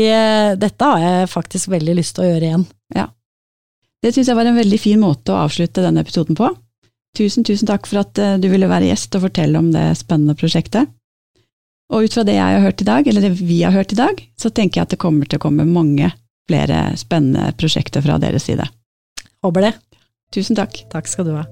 dette 0.57 0.89
har 0.89 1.05
jeg 1.05 1.35
faktisk 1.35 1.69
veldig 1.75 1.99
lyst 2.01 2.17
til 2.17 2.25
å 2.25 2.31
gjøre 2.31 2.49
igjen. 2.49 2.69
Ja. 2.97 3.11
Det 4.01 4.15
syns 4.15 4.31
jeg 4.31 4.39
var 4.39 4.49
en 4.49 4.57
veldig 4.57 4.79
fin 4.81 5.03
måte 5.03 5.35
å 5.35 5.43
avslutte 5.45 5.85
denne 5.85 6.01
episoden 6.01 6.39
på. 6.39 6.49
Tusen, 7.17 7.47
tusen 7.49 7.69
takk 7.69 7.89
for 7.89 8.03
at 8.03 8.19
eh, 8.21 8.37
du 8.41 8.51
ville 8.53 8.69
være 8.69 8.91
gjest 8.91 9.17
og 9.17 9.25
fortelle 9.29 9.61
om 9.61 9.71
det 9.73 9.89
spennende 9.97 10.37
prosjektet. 10.37 10.91
Og 11.93 12.05
ut 12.05 12.17
fra 12.17 12.25
det 12.27 12.35
jeg 12.35 12.57
har 12.57 12.65
hørt 12.65 12.83
i 12.83 12.89
dag, 12.89 13.07
eller 13.07 13.25
det 13.25 13.37
vi 13.39 13.61
har 13.63 13.75
hørt 13.75 13.95
i 13.95 13.99
dag, 13.99 14.21
så 14.37 14.51
tenker 14.51 14.81
jeg 14.81 14.89
at 14.89 14.95
det 14.97 15.03
kommer 15.03 15.29
til 15.29 15.39
å 15.39 15.45
komme 15.47 15.69
mange 15.69 16.11
flere 16.51 16.91
spennende 16.99 17.53
prosjekter 17.59 18.03
fra 18.05 18.19
deres 18.23 18.49
side. 18.51 18.67
Håper 19.47 19.69
det. 19.69 19.73
Tusen 20.35 20.59
takk. 20.59 20.81
Takk 20.93 21.09
skal 21.09 21.29
du 21.29 21.37
ha. 21.37 21.45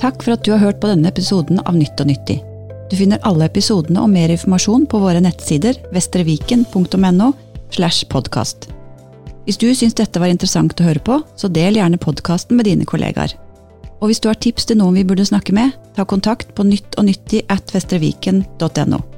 Takk 0.00 0.22
for 0.22 0.36
at 0.36 0.44
du 0.46 0.52
har 0.54 0.62
hørt 0.62 0.78
på 0.80 0.90
denne 0.90 1.10
episoden 1.10 1.60
av 1.64 1.76
Nytt 1.76 2.00
og 2.00 2.10
nyttig. 2.10 2.38
Du 2.86 2.94
finner 2.94 3.22
alle 3.26 3.48
episodene 3.48 4.04
og 4.04 4.12
mer 4.12 4.30
informasjon 4.30 4.84
på 4.86 5.00
våre 5.02 5.22
nettsider 5.24 5.80
vestreviken.no 5.94 7.32
slash 7.74 8.06
podkast. 8.12 8.68
Hvis 9.46 9.58
du 9.58 9.66
syns 9.74 9.96
dette 9.98 10.22
var 10.22 10.30
interessant 10.30 10.78
å 10.78 10.86
høre 10.86 11.02
på, 11.02 11.18
så 11.38 11.50
del 11.50 11.80
gjerne 11.80 11.98
podkasten 12.02 12.58
med 12.58 12.68
dine 12.70 12.86
kollegaer. 12.86 13.34
Og 14.00 14.10
hvis 14.10 14.20
du 14.20 14.28
har 14.28 14.38
tips 14.38 14.68
til 14.68 14.80
noen 14.80 14.98
vi 14.98 15.06
burde 15.08 15.24
snakke 15.26 15.54
med, 15.56 15.72
ta 15.96 16.04
kontakt 16.04 16.54
på 16.56 16.66
nytt 16.68 16.98
og 17.00 17.08
nyttig 17.08 17.46
at 17.52 17.72
vestreviken.no. 17.74 19.15